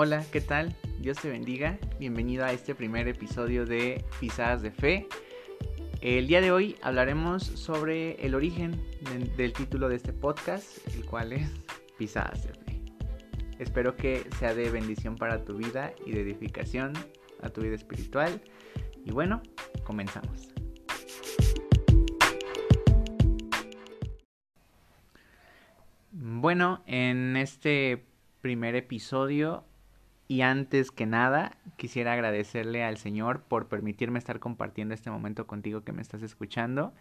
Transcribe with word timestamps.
Hola, 0.00 0.24
¿qué 0.30 0.40
tal? 0.40 0.76
Dios 1.00 1.18
te 1.18 1.28
bendiga. 1.28 1.76
Bienvenido 1.98 2.44
a 2.44 2.52
este 2.52 2.72
primer 2.72 3.08
episodio 3.08 3.66
de 3.66 4.04
Pisadas 4.20 4.62
de 4.62 4.70
Fe. 4.70 5.08
El 6.00 6.28
día 6.28 6.40
de 6.40 6.52
hoy 6.52 6.76
hablaremos 6.82 7.42
sobre 7.42 8.12
el 8.24 8.36
origen 8.36 8.80
del 9.36 9.52
título 9.52 9.88
de 9.88 9.96
este 9.96 10.12
podcast, 10.12 10.86
el 10.94 11.04
cual 11.04 11.32
es 11.32 11.50
Pisadas 11.98 12.44
de 12.44 12.54
Fe. 12.54 12.80
Espero 13.58 13.96
que 13.96 14.24
sea 14.38 14.54
de 14.54 14.70
bendición 14.70 15.16
para 15.16 15.44
tu 15.44 15.56
vida 15.56 15.92
y 16.06 16.12
de 16.12 16.20
edificación 16.20 16.92
a 17.42 17.48
tu 17.48 17.62
vida 17.62 17.74
espiritual. 17.74 18.40
Y 19.04 19.10
bueno, 19.10 19.42
comenzamos. 19.82 20.48
Bueno, 26.12 26.84
en 26.86 27.36
este 27.36 28.04
primer 28.40 28.76
episodio 28.76 29.64
y 30.28 30.42
antes 30.42 30.90
que 30.90 31.06
nada, 31.06 31.56
quisiera 31.78 32.12
agradecerle 32.12 32.84
al 32.84 32.98
Señor 32.98 33.40
por 33.42 33.66
permitirme 33.66 34.18
estar 34.18 34.38
compartiendo 34.38 34.92
este 34.92 35.10
momento 35.10 35.46
contigo 35.46 35.80
que 35.84 35.92
me 35.92 36.02
estás 36.02 36.22
escuchando. 36.22 36.92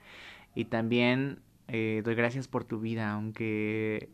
Y 0.55 0.65
también 0.65 1.39
eh, 1.67 2.01
doy 2.05 2.15
gracias 2.15 2.47
por 2.47 2.63
tu 2.63 2.79
vida, 2.79 3.11
aunque 3.11 4.09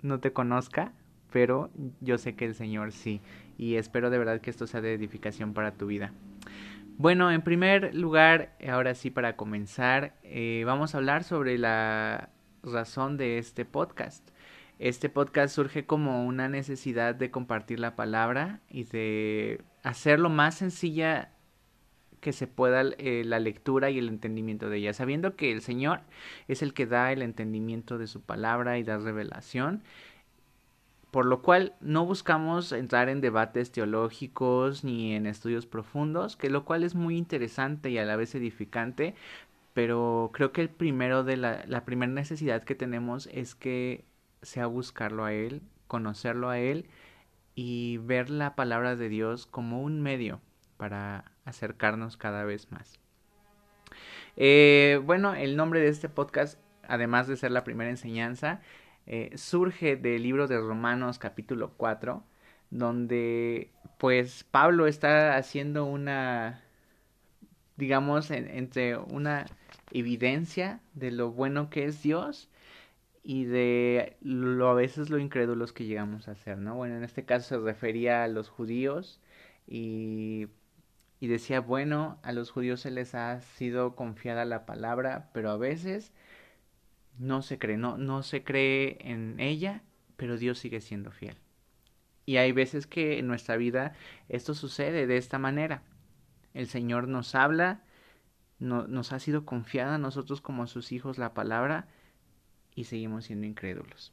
no 0.00 0.18
te 0.18 0.32
conozca, 0.32 0.92
pero 1.30 1.70
yo 2.00 2.16
sé 2.16 2.36
que 2.36 2.46
el 2.46 2.54
Señor 2.54 2.92
sí. 2.92 3.20
Y 3.58 3.74
espero 3.74 4.08
de 4.08 4.16
verdad 4.16 4.40
que 4.40 4.48
esto 4.48 4.66
sea 4.66 4.80
de 4.80 4.94
edificación 4.94 5.52
para 5.52 5.72
tu 5.72 5.86
vida. 5.86 6.12
Bueno, 6.96 7.30
en 7.30 7.42
primer 7.42 7.94
lugar, 7.94 8.56
ahora 8.66 8.94
sí 8.94 9.10
para 9.10 9.36
comenzar, 9.36 10.14
eh, 10.22 10.62
vamos 10.64 10.94
a 10.94 10.98
hablar 10.98 11.22
sobre 11.22 11.58
la 11.58 12.30
razón 12.62 13.18
de 13.18 13.36
este 13.36 13.66
podcast. 13.66 14.26
Este 14.78 15.08
podcast 15.08 15.54
surge 15.54 15.86
como 15.86 16.24
una 16.24 16.48
necesidad 16.48 17.14
de 17.16 17.32
compartir 17.32 17.80
la 17.80 17.96
palabra 17.96 18.60
y 18.70 18.84
de 18.84 19.60
hacerlo 19.82 20.28
más 20.28 20.54
sencilla 20.54 21.32
que 22.20 22.32
se 22.32 22.46
pueda 22.46 22.82
eh, 22.98 23.22
la 23.24 23.40
lectura 23.40 23.90
y 23.90 23.98
el 23.98 24.08
entendimiento 24.08 24.68
de 24.70 24.78
ella, 24.78 24.92
sabiendo 24.92 25.34
que 25.34 25.50
el 25.50 25.62
Señor 25.62 26.00
es 26.46 26.62
el 26.62 26.74
que 26.74 26.86
da 26.86 27.12
el 27.12 27.22
entendimiento 27.22 27.98
de 27.98 28.06
su 28.06 28.20
palabra 28.20 28.78
y 28.78 28.84
da 28.84 28.98
revelación, 28.98 29.82
por 31.10 31.26
lo 31.26 31.42
cual 31.42 31.74
no 31.80 32.04
buscamos 32.06 32.70
entrar 32.70 33.08
en 33.08 33.20
debates 33.20 33.72
teológicos 33.72 34.84
ni 34.84 35.14
en 35.14 35.26
estudios 35.26 35.66
profundos, 35.66 36.36
que 36.36 36.50
lo 36.50 36.64
cual 36.64 36.84
es 36.84 36.94
muy 36.94 37.16
interesante 37.16 37.90
y 37.90 37.98
a 37.98 38.04
la 38.04 38.16
vez 38.16 38.34
edificante, 38.36 39.14
pero 39.74 40.30
creo 40.32 40.52
que 40.52 40.60
el 40.60 40.70
primero 40.70 41.24
de 41.24 41.36
la, 41.36 41.64
la 41.66 41.84
primera 41.84 42.12
necesidad 42.12 42.62
que 42.62 42.74
tenemos 42.74 43.28
es 43.32 43.54
que 43.54 44.04
sea 44.42 44.66
buscarlo 44.66 45.24
a 45.24 45.32
Él, 45.32 45.62
conocerlo 45.86 46.50
a 46.50 46.58
Él 46.58 46.86
y 47.54 47.98
ver 47.98 48.30
la 48.30 48.54
palabra 48.54 48.96
de 48.96 49.08
Dios 49.08 49.46
como 49.46 49.82
un 49.82 50.00
medio 50.00 50.40
para 50.76 51.32
acercarnos 51.44 52.16
cada 52.16 52.44
vez 52.44 52.70
más. 52.70 53.00
Eh, 54.36 55.00
bueno, 55.04 55.34
el 55.34 55.56
nombre 55.56 55.80
de 55.80 55.88
este 55.88 56.08
podcast, 56.08 56.60
además 56.86 57.26
de 57.26 57.36
ser 57.36 57.50
la 57.50 57.64
primera 57.64 57.90
enseñanza, 57.90 58.60
eh, 59.06 59.30
surge 59.36 59.96
del 59.96 60.22
libro 60.22 60.46
de 60.46 60.58
Romanos 60.58 61.18
capítulo 61.18 61.72
4, 61.76 62.22
donde 62.70 63.72
pues 63.98 64.44
Pablo 64.44 64.86
está 64.86 65.36
haciendo 65.36 65.84
una, 65.86 66.62
digamos, 67.76 68.30
entre 68.30 68.96
una 68.96 69.46
evidencia 69.90 70.80
de 70.94 71.10
lo 71.10 71.32
bueno 71.32 71.70
que 71.70 71.86
es 71.86 72.02
Dios 72.02 72.48
y 73.28 73.44
de 73.44 74.16
lo 74.22 74.70
a 74.70 74.74
veces 74.74 75.10
lo 75.10 75.18
incrédulos 75.18 75.74
que 75.74 75.84
llegamos 75.84 76.28
a 76.28 76.34
ser, 76.34 76.56
¿no? 76.56 76.76
Bueno, 76.76 76.96
en 76.96 77.04
este 77.04 77.26
caso 77.26 77.46
se 77.46 77.58
refería 77.58 78.24
a 78.24 78.28
los 78.28 78.48
judíos 78.48 79.20
y, 79.66 80.46
y 81.20 81.26
decía, 81.26 81.60
bueno, 81.60 82.18
a 82.22 82.32
los 82.32 82.50
judíos 82.50 82.80
se 82.80 82.90
les 82.90 83.14
ha 83.14 83.42
sido 83.42 83.94
confiada 83.96 84.46
la 84.46 84.64
palabra, 84.64 85.28
pero 85.34 85.50
a 85.50 85.58
veces 85.58 86.14
no 87.18 87.42
se 87.42 87.58
cree, 87.58 87.76
no, 87.76 87.98
no 87.98 88.22
se 88.22 88.44
cree 88.44 88.96
en 89.00 89.38
ella, 89.40 89.82
pero 90.16 90.38
Dios 90.38 90.58
sigue 90.58 90.80
siendo 90.80 91.10
fiel. 91.10 91.36
Y 92.24 92.38
hay 92.38 92.52
veces 92.52 92.86
que 92.86 93.18
en 93.18 93.26
nuestra 93.26 93.58
vida 93.58 93.92
esto 94.30 94.54
sucede 94.54 95.06
de 95.06 95.18
esta 95.18 95.38
manera. 95.38 95.82
El 96.54 96.66
Señor 96.66 97.08
nos 97.08 97.34
habla, 97.34 97.82
no, 98.58 98.88
nos 98.88 99.12
ha 99.12 99.18
sido 99.18 99.44
confiada 99.44 99.96
a 99.96 99.98
nosotros 99.98 100.40
como 100.40 100.66
sus 100.66 100.92
hijos 100.92 101.18
la 101.18 101.34
palabra, 101.34 101.88
y 102.78 102.84
seguimos 102.84 103.24
siendo 103.24 103.44
incrédulos. 103.44 104.12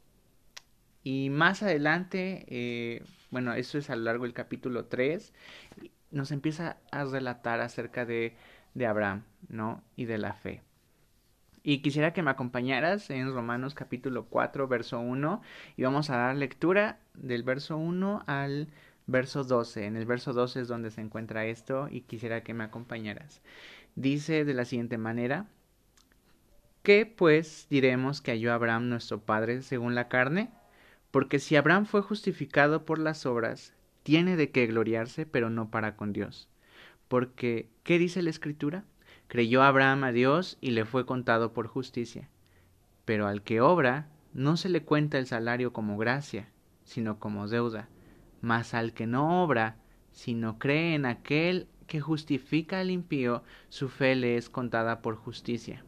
Y 1.04 1.30
más 1.30 1.62
adelante, 1.62 2.44
eh, 2.48 3.04
bueno, 3.30 3.54
eso 3.54 3.78
es 3.78 3.90
a 3.90 3.94
lo 3.94 4.02
largo 4.02 4.24
del 4.24 4.32
capítulo 4.32 4.86
3, 4.86 5.32
nos 6.10 6.32
empieza 6.32 6.78
a 6.90 7.04
relatar 7.04 7.60
acerca 7.60 8.04
de, 8.04 8.34
de 8.74 8.86
Abraham, 8.86 9.22
¿no? 9.48 9.84
Y 9.94 10.06
de 10.06 10.18
la 10.18 10.32
fe. 10.32 10.62
Y 11.62 11.78
quisiera 11.78 12.12
que 12.12 12.24
me 12.24 12.32
acompañaras 12.32 13.08
en 13.10 13.32
Romanos 13.32 13.74
capítulo 13.74 14.24
4, 14.24 14.66
verso 14.66 14.98
1, 14.98 15.42
y 15.76 15.84
vamos 15.84 16.10
a 16.10 16.16
dar 16.16 16.34
lectura 16.34 16.98
del 17.14 17.44
verso 17.44 17.76
1 17.76 18.24
al 18.26 18.66
verso 19.06 19.44
12. 19.44 19.86
En 19.86 19.96
el 19.96 20.06
verso 20.06 20.32
12 20.32 20.62
es 20.62 20.66
donde 20.66 20.90
se 20.90 21.02
encuentra 21.02 21.46
esto 21.46 21.86
y 21.88 22.00
quisiera 22.00 22.42
que 22.42 22.52
me 22.52 22.64
acompañaras. 22.64 23.42
Dice 23.94 24.44
de 24.44 24.54
la 24.54 24.64
siguiente 24.64 24.98
manera, 24.98 25.46
¿Qué 26.86 27.04
pues 27.04 27.66
diremos 27.68 28.20
que 28.20 28.30
halló 28.30 28.52
Abraham 28.52 28.88
nuestro 28.88 29.20
padre 29.20 29.62
según 29.62 29.96
la 29.96 30.06
carne? 30.06 30.52
Porque 31.10 31.40
si 31.40 31.56
Abraham 31.56 31.84
fue 31.84 32.00
justificado 32.00 32.84
por 32.84 33.00
las 33.00 33.26
obras, 33.26 33.74
tiene 34.04 34.36
de 34.36 34.52
qué 34.52 34.68
gloriarse, 34.68 35.26
pero 35.26 35.50
no 35.50 35.68
para 35.68 35.96
con 35.96 36.12
Dios. 36.12 36.48
Porque, 37.08 37.68
¿qué 37.82 37.98
dice 37.98 38.22
la 38.22 38.30
Escritura? 38.30 38.84
Creyó 39.26 39.64
Abraham 39.64 40.04
a 40.04 40.12
Dios 40.12 40.58
y 40.60 40.70
le 40.70 40.84
fue 40.84 41.06
contado 41.06 41.52
por 41.52 41.66
justicia. 41.66 42.28
Pero 43.04 43.26
al 43.26 43.42
que 43.42 43.60
obra, 43.60 44.08
no 44.32 44.56
se 44.56 44.68
le 44.68 44.84
cuenta 44.84 45.18
el 45.18 45.26
salario 45.26 45.72
como 45.72 45.98
gracia, 45.98 46.50
sino 46.84 47.18
como 47.18 47.48
deuda. 47.48 47.88
Mas 48.42 48.74
al 48.74 48.92
que 48.92 49.08
no 49.08 49.42
obra, 49.42 49.76
sino 50.12 50.60
cree 50.60 50.94
en 50.94 51.04
aquel 51.04 51.66
que 51.88 52.00
justifica 52.00 52.78
al 52.78 52.92
impío, 52.92 53.42
su 53.70 53.88
fe 53.88 54.14
le 54.14 54.36
es 54.36 54.48
contada 54.48 55.02
por 55.02 55.16
justicia. 55.16 55.82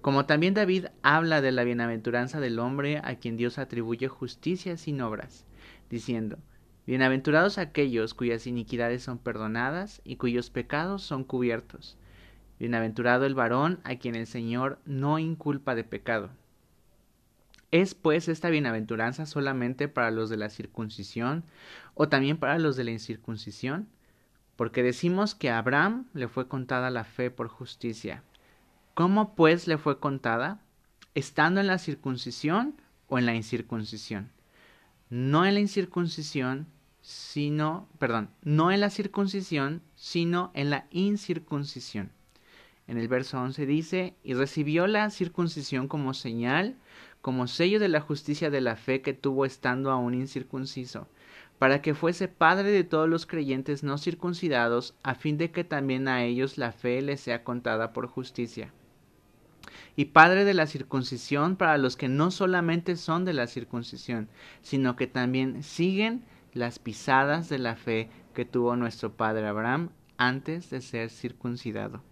Como 0.00 0.26
también 0.26 0.54
David 0.54 0.86
habla 1.02 1.40
de 1.40 1.52
la 1.52 1.64
bienaventuranza 1.64 2.40
del 2.40 2.58
hombre 2.58 3.00
a 3.04 3.16
quien 3.16 3.36
Dios 3.36 3.58
atribuye 3.58 4.08
justicia 4.08 4.76
sin 4.76 5.00
obras, 5.00 5.44
diciendo, 5.90 6.38
Bienaventurados 6.84 7.58
aquellos 7.58 8.12
cuyas 8.12 8.46
iniquidades 8.48 9.04
son 9.04 9.18
perdonadas 9.18 10.00
y 10.04 10.16
cuyos 10.16 10.50
pecados 10.50 11.02
son 11.02 11.22
cubiertos. 11.22 11.96
Bienaventurado 12.58 13.24
el 13.24 13.36
varón 13.36 13.80
a 13.84 13.96
quien 13.96 14.16
el 14.16 14.26
Señor 14.26 14.80
no 14.84 15.20
inculpa 15.20 15.76
de 15.76 15.84
pecado. 15.84 16.30
¿Es 17.70 17.94
pues 17.94 18.28
esta 18.28 18.50
bienaventuranza 18.50 19.26
solamente 19.26 19.88
para 19.88 20.10
los 20.10 20.28
de 20.28 20.36
la 20.36 20.50
circuncisión 20.50 21.44
o 21.94 22.08
también 22.08 22.36
para 22.36 22.58
los 22.58 22.76
de 22.76 22.84
la 22.84 22.90
incircuncisión? 22.90 23.88
Porque 24.56 24.82
decimos 24.82 25.34
que 25.34 25.50
a 25.50 25.58
Abraham 25.58 26.06
le 26.14 26.28
fue 26.28 26.48
contada 26.48 26.90
la 26.90 27.04
fe 27.04 27.30
por 27.30 27.48
justicia. 27.48 28.24
¿Cómo 28.94 29.34
pues 29.34 29.68
le 29.68 29.78
fue 29.78 29.98
contada? 29.98 30.60
¿Estando 31.14 31.60
en 31.60 31.66
la 31.66 31.78
circuncisión 31.78 32.74
o 33.08 33.18
en 33.18 33.24
la 33.24 33.34
incircuncisión? 33.34 34.30
No 35.08 35.46
en 35.46 35.54
la 35.54 35.60
incircuncisión, 35.60 36.66
sino, 37.00 37.88
perdón, 37.98 38.28
no 38.42 38.70
en 38.70 38.80
la 38.80 38.90
circuncisión, 38.90 39.80
sino 39.96 40.50
en 40.52 40.68
la 40.68 40.88
incircuncisión. 40.90 42.12
En 42.86 42.98
el 42.98 43.08
verso 43.08 43.40
11 43.40 43.64
dice, 43.64 44.14
y 44.22 44.34
recibió 44.34 44.86
la 44.86 45.08
circuncisión 45.08 45.88
como 45.88 46.12
señal, 46.12 46.76
como 47.22 47.46
sello 47.46 47.80
de 47.80 47.88
la 47.88 48.02
justicia 48.02 48.50
de 48.50 48.60
la 48.60 48.76
fe 48.76 49.00
que 49.00 49.14
tuvo 49.14 49.46
estando 49.46 49.90
aún 49.90 50.12
incircunciso, 50.12 51.08
para 51.58 51.80
que 51.80 51.94
fuese 51.94 52.28
padre 52.28 52.70
de 52.70 52.84
todos 52.84 53.08
los 53.08 53.24
creyentes 53.24 53.82
no 53.82 53.96
circuncidados, 53.96 54.94
a 55.02 55.14
fin 55.14 55.38
de 55.38 55.50
que 55.50 55.64
también 55.64 56.08
a 56.08 56.24
ellos 56.24 56.58
la 56.58 56.72
fe 56.72 57.00
les 57.00 57.22
sea 57.22 57.42
contada 57.42 57.94
por 57.94 58.06
justicia 58.06 58.70
y 59.96 60.06
padre 60.06 60.44
de 60.44 60.54
la 60.54 60.66
circuncisión 60.66 61.56
para 61.56 61.78
los 61.78 61.96
que 61.96 62.08
no 62.08 62.30
solamente 62.30 62.96
son 62.96 63.24
de 63.24 63.32
la 63.32 63.46
circuncisión, 63.46 64.28
sino 64.62 64.96
que 64.96 65.06
también 65.06 65.62
siguen 65.62 66.24
las 66.54 66.78
pisadas 66.78 67.48
de 67.48 67.58
la 67.58 67.76
fe 67.76 68.10
que 68.34 68.44
tuvo 68.44 68.76
nuestro 68.76 69.12
padre 69.14 69.46
Abraham 69.46 69.90
antes 70.16 70.70
de 70.70 70.80
ser 70.80 71.10
circuncidado. 71.10 72.02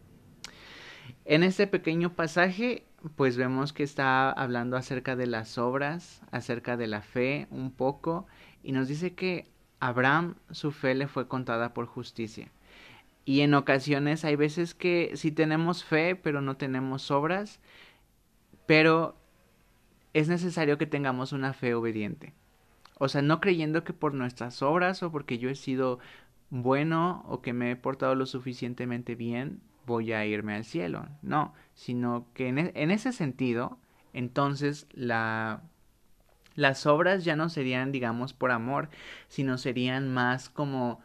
En 1.25 1.43
este 1.43 1.67
pequeño 1.67 2.15
pasaje, 2.15 2.87
pues 3.17 3.37
vemos 3.37 3.73
que 3.73 3.83
está 3.83 4.31
hablando 4.31 4.77
acerca 4.77 5.17
de 5.17 5.27
las 5.27 5.59
obras, 5.59 6.23
acerca 6.31 6.77
de 6.77 6.87
la 6.87 7.03
fe 7.03 7.47
un 7.51 7.71
poco, 7.71 8.27
y 8.63 8.73
nos 8.73 8.89
dice 8.89 9.15
que 9.15 9.51
Abraham 9.81 10.37
su 10.51 10.73
fe 10.73 10.95
le 10.95 11.09
fue 11.09 11.27
contada 11.29 11.73
por 11.73 11.87
justicia. 11.87 12.51
Y 13.31 13.43
en 13.43 13.55
ocasiones 13.55 14.25
hay 14.25 14.35
veces 14.35 14.75
que 14.75 15.13
sí 15.15 15.31
tenemos 15.31 15.85
fe, 15.85 16.17
pero 16.17 16.41
no 16.41 16.57
tenemos 16.57 17.13
obras, 17.13 17.61
pero 18.67 19.15
es 20.15 20.29
necesario 20.29 20.79
que 20.79 20.87
tengamos 20.87 21.33
una 21.33 21.53
fe 21.53 21.75
obediente. 21.75 22.35
O 22.99 23.07
sea, 23.07 23.23
no 23.23 23.41
creyendo 23.41 23.85
que 23.85 23.93
por 23.93 24.15
nuestras 24.15 24.63
obras 24.63 25.05
o 25.05 25.13
porque 25.13 25.39
yo 25.39 25.49
he 25.49 25.55
sido 25.55 26.01
bueno 26.49 27.25
o 27.29 27.41
que 27.41 27.53
me 27.53 27.71
he 27.71 27.77
portado 27.77 28.17
lo 28.17 28.27
suficientemente 28.27 29.15
bien 29.15 29.61
voy 29.87 30.13
a 30.13 30.27
irme 30.27 30.57
al 30.57 30.65
cielo. 30.65 31.07
No, 31.23 31.55
sino 31.75 32.27
que 32.35 32.49
en, 32.49 32.59
e, 32.59 32.73
ese 32.75 33.13
sentido, 33.13 33.79
entonces 34.13 34.89
la 34.91 35.63
las 36.57 36.85
obras 36.85 37.25
ya 37.25 37.37
no 37.37 37.49
serían, 37.49 37.93
digamos, 37.93 38.33
por 38.33 38.51
amor, 38.51 38.89
sino 39.29 39.57
serían 39.57 40.13
más 40.13 40.49
como 40.49 41.01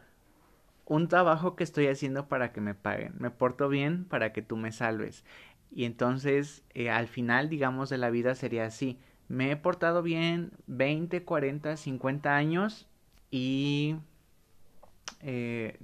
un 0.86 1.08
trabajo 1.08 1.56
que 1.56 1.64
estoy 1.64 1.88
haciendo 1.88 2.28
para 2.28 2.52
que 2.52 2.60
me 2.60 2.74
paguen. 2.74 3.14
Me 3.18 3.30
porto 3.30 3.68
bien 3.68 4.04
para 4.04 4.32
que 4.32 4.42
tú 4.42 4.56
me 4.56 4.72
salves. 4.72 5.24
Y 5.70 5.84
entonces, 5.84 6.64
eh, 6.74 6.90
al 6.90 7.08
final, 7.08 7.48
digamos, 7.50 7.90
de 7.90 7.98
la 7.98 8.08
vida 8.10 8.34
sería 8.34 8.66
así. 8.66 8.98
Me 9.28 9.50
he 9.50 9.56
portado 9.56 10.02
bien 10.02 10.52
20, 10.68 11.24
40, 11.24 11.76
50 11.76 12.36
años 12.36 12.86
y 13.30 13.96
eh, 15.22 15.78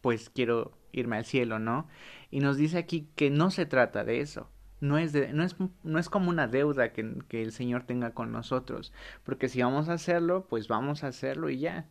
pues 0.00 0.30
quiero 0.30 0.72
irme 0.92 1.16
al 1.16 1.26
cielo, 1.26 1.58
¿no? 1.58 1.86
Y 2.30 2.40
nos 2.40 2.56
dice 2.56 2.78
aquí 2.78 3.10
que 3.14 3.28
no 3.28 3.50
se 3.50 3.66
trata 3.66 4.04
de 4.04 4.20
eso. 4.20 4.50
No 4.80 4.96
es, 4.96 5.12
no 5.34 5.44
es, 5.44 5.56
no 5.82 5.98
es 5.98 6.08
como 6.08 6.30
una 6.30 6.48
deuda 6.48 6.92
que, 6.92 7.18
que 7.28 7.42
el 7.42 7.52
Señor 7.52 7.84
tenga 7.84 8.14
con 8.14 8.32
nosotros. 8.32 8.94
Porque 9.22 9.48
si 9.48 9.62
vamos 9.62 9.90
a 9.90 9.94
hacerlo, 9.94 10.46
pues 10.48 10.68
vamos 10.68 11.04
a 11.04 11.08
hacerlo 11.08 11.50
y 11.50 11.58
ya, 11.58 11.88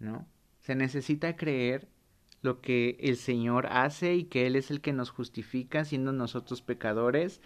¿no? 0.00 0.26
Se 0.60 0.74
necesita 0.74 1.36
creer 1.36 1.88
lo 2.42 2.60
que 2.60 2.96
el 3.00 3.16
Señor 3.16 3.66
hace 3.66 4.14
y 4.14 4.24
que 4.24 4.46
Él 4.46 4.56
es 4.56 4.70
el 4.70 4.80
que 4.80 4.92
nos 4.92 5.10
justifica 5.10 5.84
siendo 5.84 6.12
nosotros 6.12 6.62
pecadores. 6.62 7.40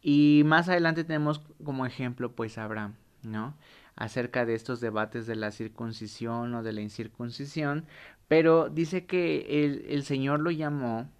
Y 0.00 0.42
más 0.44 0.68
adelante 0.68 1.04
tenemos 1.04 1.40
como 1.64 1.86
ejemplo 1.86 2.32
pues 2.32 2.58
Abraham, 2.58 2.94
¿no? 3.22 3.56
Acerca 3.94 4.46
de 4.46 4.54
estos 4.54 4.80
debates 4.80 5.26
de 5.26 5.36
la 5.36 5.50
circuncisión 5.50 6.54
o 6.54 6.62
de 6.62 6.72
la 6.72 6.80
incircuncisión, 6.80 7.86
pero 8.28 8.68
dice 8.68 9.06
que 9.06 9.64
el, 9.64 9.84
el 9.88 10.04
Señor 10.04 10.40
lo 10.40 10.50
llamó 10.50 11.10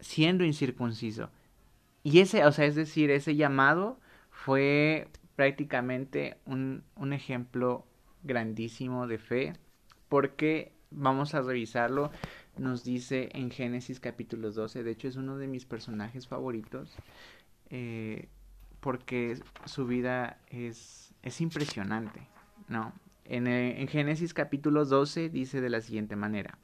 siendo 0.00 0.44
incircunciso. 0.44 1.30
Y 2.02 2.20
ese, 2.20 2.46
o 2.46 2.52
sea, 2.52 2.64
es 2.64 2.74
decir, 2.74 3.10
ese 3.10 3.36
llamado 3.36 4.00
fue 4.30 5.08
prácticamente 5.36 6.38
un, 6.46 6.84
un 6.96 7.12
ejemplo 7.12 7.86
grandísimo 8.22 9.06
de 9.06 9.18
fe, 9.18 9.52
porque 10.08 10.72
vamos 10.90 11.34
a 11.34 11.42
revisarlo, 11.42 12.10
nos 12.56 12.84
dice 12.84 13.28
en 13.32 13.50
Génesis 13.50 14.00
capítulo 14.00 14.50
12, 14.50 14.82
de 14.82 14.90
hecho 14.90 15.08
es 15.08 15.16
uno 15.16 15.36
de 15.38 15.46
mis 15.46 15.64
personajes 15.64 16.26
favoritos, 16.26 16.94
eh, 17.70 18.28
porque 18.80 19.38
su 19.64 19.86
vida 19.86 20.38
es, 20.48 21.14
es 21.22 21.40
impresionante, 21.40 22.26
¿no? 22.68 22.92
En, 23.24 23.46
eh, 23.46 23.80
en 23.80 23.88
Génesis 23.88 24.32
capítulo 24.32 24.84
12 24.84 25.28
dice 25.28 25.60
de 25.60 25.70
la 25.70 25.80
siguiente 25.80 26.16
manera, 26.16 26.58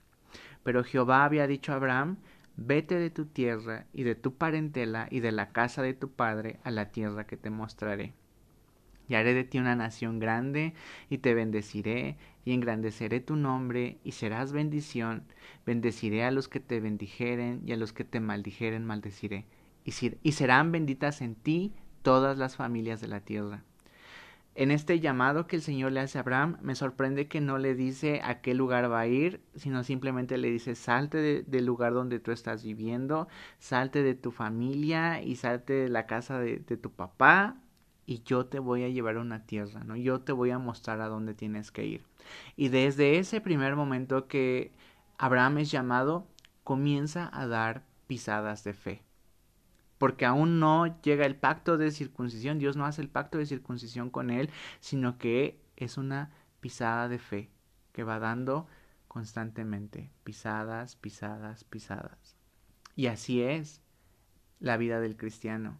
pero 0.62 0.82
Jehová 0.82 1.24
había 1.24 1.46
dicho 1.46 1.72
a 1.72 1.76
Abraham, 1.76 2.18
vete 2.56 2.98
de 2.98 3.10
tu 3.10 3.26
tierra 3.26 3.86
y 3.92 4.04
de 4.04 4.14
tu 4.14 4.36
parentela 4.36 5.08
y 5.10 5.20
de 5.20 5.32
la 5.32 5.50
casa 5.50 5.82
de 5.82 5.94
tu 5.94 6.12
padre 6.12 6.60
a 6.64 6.70
la 6.70 6.90
tierra 6.90 7.26
que 7.26 7.36
te 7.36 7.50
mostraré 7.50 8.14
y 9.08 9.14
haré 9.14 9.34
de 9.34 9.44
ti 9.44 9.58
una 9.58 9.76
nación 9.76 10.18
grande, 10.18 10.74
y 11.10 11.18
te 11.18 11.34
bendeciré, 11.34 12.16
y 12.44 12.52
engrandeceré 12.52 13.20
tu 13.20 13.36
nombre, 13.36 13.98
y 14.04 14.12
serás 14.12 14.52
bendición. 14.52 15.24
Bendeciré 15.66 16.24
a 16.24 16.30
los 16.30 16.48
que 16.48 16.60
te 16.60 16.80
bendijeren, 16.80 17.62
y 17.66 17.72
a 17.72 17.76
los 17.76 17.92
que 17.92 18.04
te 18.04 18.20
maldijeren 18.20 18.84
maldeciré. 18.84 19.46
Y, 19.84 19.92
y 20.22 20.32
serán 20.32 20.72
benditas 20.72 21.20
en 21.20 21.34
ti 21.34 21.72
todas 22.02 22.38
las 22.38 22.56
familias 22.56 23.00
de 23.00 23.08
la 23.08 23.20
tierra. 23.20 23.62
En 24.56 24.70
este 24.70 25.00
llamado 25.00 25.48
que 25.48 25.56
el 25.56 25.62
Señor 25.62 25.90
le 25.90 25.98
hace 25.98 26.16
a 26.16 26.20
Abraham, 26.20 26.58
me 26.62 26.76
sorprende 26.76 27.26
que 27.26 27.40
no 27.40 27.58
le 27.58 27.74
dice 27.74 28.20
a 28.22 28.40
qué 28.40 28.54
lugar 28.54 28.90
va 28.90 29.00
a 29.00 29.06
ir, 29.08 29.40
sino 29.56 29.82
simplemente 29.82 30.38
le 30.38 30.48
dice 30.48 30.76
salte 30.76 31.42
del 31.42 31.66
lugar 31.66 31.92
donde 31.92 32.20
tú 32.20 32.30
estás 32.30 32.62
viviendo, 32.62 33.26
salte 33.58 34.04
de 34.04 34.14
tu 34.14 34.30
familia 34.30 35.20
y 35.22 35.34
salte 35.36 35.72
de 35.72 35.88
la 35.88 36.06
casa 36.06 36.38
de, 36.38 36.58
de 36.58 36.76
tu 36.76 36.92
papá 36.92 37.56
y 38.06 38.22
yo 38.22 38.46
te 38.46 38.58
voy 38.58 38.84
a 38.84 38.88
llevar 38.88 39.16
a 39.16 39.20
una 39.20 39.46
tierra, 39.46 39.82
¿no? 39.84 39.96
Yo 39.96 40.20
te 40.20 40.32
voy 40.32 40.50
a 40.50 40.58
mostrar 40.58 41.00
a 41.00 41.08
dónde 41.08 41.34
tienes 41.34 41.70
que 41.70 41.86
ir. 41.86 42.04
Y 42.56 42.68
desde 42.68 43.18
ese 43.18 43.40
primer 43.40 43.76
momento 43.76 44.28
que 44.28 44.72
Abraham 45.18 45.58
es 45.58 45.70
llamado, 45.70 46.26
comienza 46.64 47.30
a 47.32 47.46
dar 47.46 47.84
pisadas 48.06 48.64
de 48.64 48.74
fe. 48.74 49.02
Porque 49.98 50.26
aún 50.26 50.60
no 50.60 51.00
llega 51.02 51.24
el 51.24 51.36
pacto 51.36 51.78
de 51.78 51.90
circuncisión, 51.90 52.58
Dios 52.58 52.76
no 52.76 52.84
hace 52.84 53.00
el 53.00 53.08
pacto 53.08 53.38
de 53.38 53.46
circuncisión 53.46 54.10
con 54.10 54.30
él, 54.30 54.50
sino 54.80 55.18
que 55.18 55.60
es 55.76 55.96
una 55.96 56.30
pisada 56.60 57.08
de 57.08 57.18
fe 57.18 57.50
que 57.92 58.04
va 58.04 58.18
dando 58.18 58.66
constantemente, 59.08 60.10
pisadas, 60.24 60.96
pisadas, 60.96 61.64
pisadas. 61.64 62.36
Y 62.96 63.06
así 63.06 63.40
es 63.42 63.80
la 64.60 64.76
vida 64.76 65.00
del 65.00 65.16
cristiano 65.16 65.78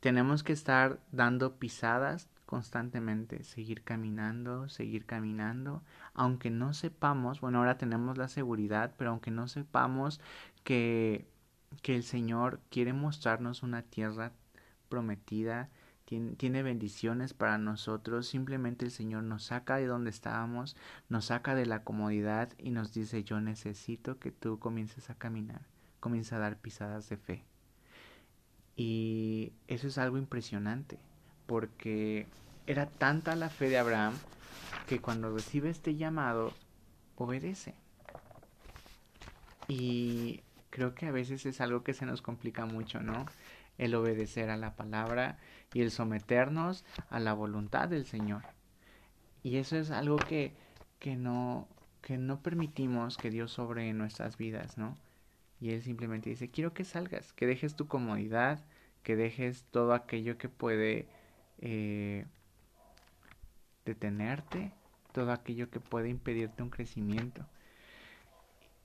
tenemos 0.00 0.42
que 0.42 0.52
estar 0.52 1.00
dando 1.12 1.56
pisadas 1.56 2.28
constantemente, 2.46 3.42
seguir 3.42 3.82
caminando, 3.82 4.68
seguir 4.68 5.06
caminando, 5.06 5.82
aunque 6.12 6.50
no 6.50 6.74
sepamos, 6.74 7.40
bueno, 7.40 7.58
ahora 7.58 7.78
tenemos 7.78 8.18
la 8.18 8.28
seguridad, 8.28 8.94
pero 8.96 9.10
aunque 9.10 9.30
no 9.30 9.48
sepamos 9.48 10.20
que, 10.62 11.26
que 11.82 11.96
el 11.96 12.04
Señor 12.04 12.60
quiere 12.70 12.92
mostrarnos 12.92 13.62
una 13.62 13.82
tierra 13.82 14.32
prometida, 14.88 15.70
tiene, 16.04 16.36
tiene, 16.36 16.62
bendiciones 16.62 17.32
para 17.32 17.56
nosotros, 17.58 18.28
simplemente 18.28 18.84
el 18.84 18.90
Señor 18.90 19.24
nos 19.24 19.44
saca 19.44 19.76
de 19.76 19.86
donde 19.86 20.10
estábamos, 20.10 20.76
nos 21.08 21.26
saca 21.26 21.54
de 21.54 21.66
la 21.66 21.82
comodidad 21.82 22.52
y 22.58 22.70
nos 22.70 22.92
dice 22.92 23.24
yo 23.24 23.40
necesito 23.40 24.18
que 24.18 24.30
tú 24.30 24.58
comiences 24.58 25.08
a 25.08 25.14
caminar, 25.14 25.62
comienza 26.00 26.36
a 26.36 26.40
dar 26.40 26.58
pisadas 26.58 27.08
de 27.08 27.16
fe. 27.16 27.53
Y 28.76 29.52
eso 29.68 29.86
es 29.86 29.98
algo 29.98 30.18
impresionante, 30.18 30.98
porque 31.46 32.26
era 32.66 32.86
tanta 32.86 33.36
la 33.36 33.48
fe 33.48 33.68
de 33.68 33.78
Abraham 33.78 34.14
que 34.86 35.00
cuando 35.00 35.32
recibe 35.32 35.70
este 35.70 35.94
llamado, 35.94 36.52
obedece. 37.16 37.74
Y 39.68 40.42
creo 40.70 40.94
que 40.94 41.06
a 41.06 41.12
veces 41.12 41.46
es 41.46 41.60
algo 41.60 41.84
que 41.84 41.94
se 41.94 42.06
nos 42.06 42.20
complica 42.20 42.66
mucho, 42.66 43.00
¿no? 43.00 43.26
El 43.78 43.94
obedecer 43.94 44.50
a 44.50 44.56
la 44.56 44.76
palabra 44.76 45.38
y 45.72 45.80
el 45.80 45.90
someternos 45.90 46.84
a 47.10 47.20
la 47.20 47.32
voluntad 47.32 47.88
del 47.88 48.04
Señor. 48.04 48.42
Y 49.42 49.56
eso 49.56 49.76
es 49.76 49.90
algo 49.90 50.16
que, 50.16 50.54
que, 50.98 51.16
no, 51.16 51.68
que 52.02 52.18
no 52.18 52.40
permitimos 52.40 53.16
que 53.16 53.30
Dios 53.30 53.52
sobre 53.52 53.88
en 53.88 53.98
nuestras 53.98 54.36
vidas, 54.36 54.78
¿no? 54.78 54.96
Y 55.64 55.70
Él 55.70 55.82
simplemente 55.82 56.28
dice, 56.28 56.50
quiero 56.50 56.74
que 56.74 56.84
salgas, 56.84 57.32
que 57.32 57.46
dejes 57.46 57.74
tu 57.74 57.88
comodidad, 57.88 58.62
que 59.02 59.16
dejes 59.16 59.64
todo 59.70 59.94
aquello 59.94 60.36
que 60.36 60.50
puede 60.50 61.08
eh, 61.56 62.26
detenerte, 63.86 64.72
todo 65.12 65.32
aquello 65.32 65.70
que 65.70 65.80
puede 65.80 66.10
impedirte 66.10 66.62
un 66.62 66.68
crecimiento. 66.68 67.46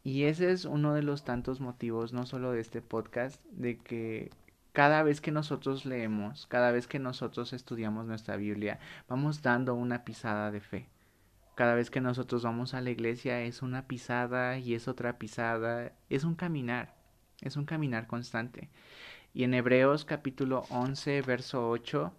Y 0.05 0.23
ese 0.23 0.51
es 0.51 0.63
uno 0.63 0.93
de 0.93 1.03
los 1.03 1.25
tantos 1.25 1.59
motivos, 1.59 2.13
no 2.13 2.25
solo 2.25 2.53
de 2.53 2.61
este 2.61 2.81
podcast, 2.81 3.43
de 3.51 3.77
que 3.77 4.31
cada 4.71 5.03
vez 5.03 5.19
que 5.19 5.31
nosotros 5.31 5.85
leemos, 5.85 6.47
cada 6.47 6.71
vez 6.71 6.87
que 6.87 6.97
nosotros 6.97 7.51
estudiamos 7.51 8.05
nuestra 8.05 8.37
Biblia, 8.37 8.79
vamos 9.09 9.41
dando 9.41 9.75
una 9.75 10.05
pisada 10.05 10.49
de 10.49 10.61
fe. 10.61 10.87
Cada 11.59 11.75
vez 11.75 11.89
que 11.89 11.99
nosotros 11.99 12.43
vamos 12.43 12.73
a 12.73 12.79
la 12.79 12.89
iglesia 12.89 13.41
es 13.41 13.61
una 13.61 13.85
pisada 13.85 14.57
y 14.59 14.75
es 14.75 14.87
otra 14.87 15.17
pisada, 15.17 15.91
es 16.09 16.23
un 16.23 16.35
caminar, 16.35 16.95
es 17.41 17.57
un 17.57 17.65
caminar 17.65 18.07
constante. 18.07 18.69
Y 19.33 19.43
en 19.43 19.53
Hebreos 19.53 20.05
capítulo 20.05 20.63
11, 20.69 21.21
verso 21.21 21.69
8, 21.69 22.13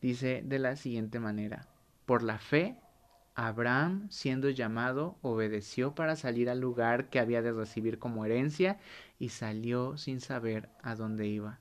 dice 0.00 0.42
de 0.44 0.60
la 0.60 0.76
siguiente 0.76 1.18
manera, 1.18 1.66
por 2.06 2.22
la 2.22 2.38
fe, 2.38 2.76
Abraham, 3.34 4.06
siendo 4.08 4.50
llamado, 4.50 5.18
obedeció 5.20 5.96
para 5.96 6.14
salir 6.14 6.48
al 6.48 6.60
lugar 6.60 7.10
que 7.10 7.18
había 7.18 7.42
de 7.42 7.50
recibir 7.50 7.98
como 7.98 8.24
herencia 8.24 8.78
y 9.18 9.30
salió 9.30 9.98
sin 9.98 10.20
saber 10.20 10.68
a 10.80 10.94
dónde 10.94 11.26
iba. 11.26 11.58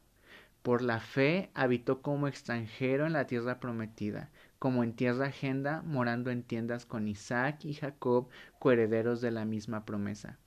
Por 0.62 0.84
la 0.84 1.00
fe 1.00 1.50
habitó 1.56 2.04
como 2.04 2.28
extranjero 2.28 3.08
en 3.08 3.14
la 3.14 3.26
tierra 3.26 3.60
prometida, 3.60 4.30
como 4.60 4.84
en 4.84 4.94
tierra 4.94 5.28
ajena, 5.28 5.82
morando 5.86 6.30
en 6.32 6.44
tiendas 6.44 6.86
con 6.86 7.08
Isaac 7.08 7.64
y 7.64 7.74
Jacob, 7.74 8.28
coherederos 8.60 9.22
de 9.22 9.32
la 9.32 9.46
misma 9.46 9.86
promesa. 9.86 10.38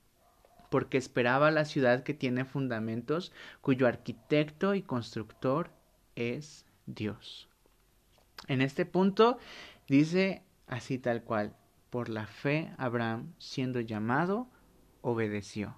Porque 0.69 0.97
esperaba 0.97 1.51
la 1.51 1.65
ciudad 1.65 2.03
que 2.03 2.13
tiene 2.13 2.45
fundamentos, 2.45 3.31
cuyo 3.61 3.87
arquitecto 3.87 4.75
y 4.75 4.83
constructor 4.83 5.71
es 6.15 6.65
Dios. 6.85 7.49
En 8.47 8.61
este 8.61 8.85
punto 8.85 9.37
dice 9.87 10.43
así 10.67 10.99
tal 10.99 11.23
cual, 11.23 11.55
por 11.89 12.09
la 12.09 12.27
fe 12.27 12.71
Abraham, 12.77 13.33
siendo 13.37 13.79
llamado, 13.79 14.47
obedeció. 15.01 15.77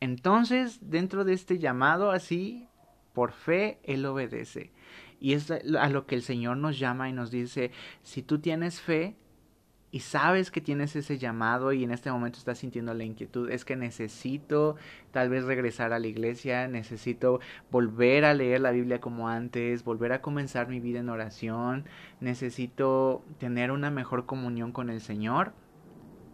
Entonces, 0.00 0.78
dentro 0.82 1.24
de 1.24 1.32
este 1.32 1.58
llamado 1.58 2.10
así, 2.10 2.68
por 3.14 3.32
fe 3.32 3.80
él 3.82 4.04
obedece. 4.04 4.72
Y 5.20 5.32
es 5.32 5.50
a 5.50 5.88
lo 5.88 6.06
que 6.06 6.14
el 6.14 6.22
Señor 6.22 6.56
nos 6.56 6.78
llama 6.78 7.08
y 7.08 7.12
nos 7.12 7.30
dice, 7.30 7.70
si 8.02 8.22
tú 8.22 8.38
tienes 8.38 8.80
fe, 8.80 9.16
y 9.96 10.00
sabes 10.00 10.50
que 10.50 10.60
tienes 10.60 10.94
ese 10.94 11.16
llamado 11.16 11.72
y 11.72 11.82
en 11.84 11.90
este 11.90 12.10
momento 12.10 12.38
estás 12.38 12.58
sintiendo 12.58 12.92
la 12.92 13.04
inquietud, 13.04 13.48
es 13.50 13.64
que 13.64 13.76
necesito 13.76 14.76
tal 15.10 15.30
vez 15.30 15.44
regresar 15.44 15.94
a 15.94 15.98
la 15.98 16.06
iglesia, 16.06 16.68
necesito 16.68 17.40
volver 17.70 18.26
a 18.26 18.34
leer 18.34 18.60
la 18.60 18.72
Biblia 18.72 19.00
como 19.00 19.28
antes, 19.28 19.84
volver 19.84 20.12
a 20.12 20.20
comenzar 20.20 20.68
mi 20.68 20.80
vida 20.80 20.98
en 20.98 21.08
oración, 21.08 21.86
necesito 22.20 23.24
tener 23.38 23.70
una 23.70 23.90
mejor 23.90 24.26
comunión 24.26 24.72
con 24.72 24.90
el 24.90 25.00
Señor. 25.00 25.54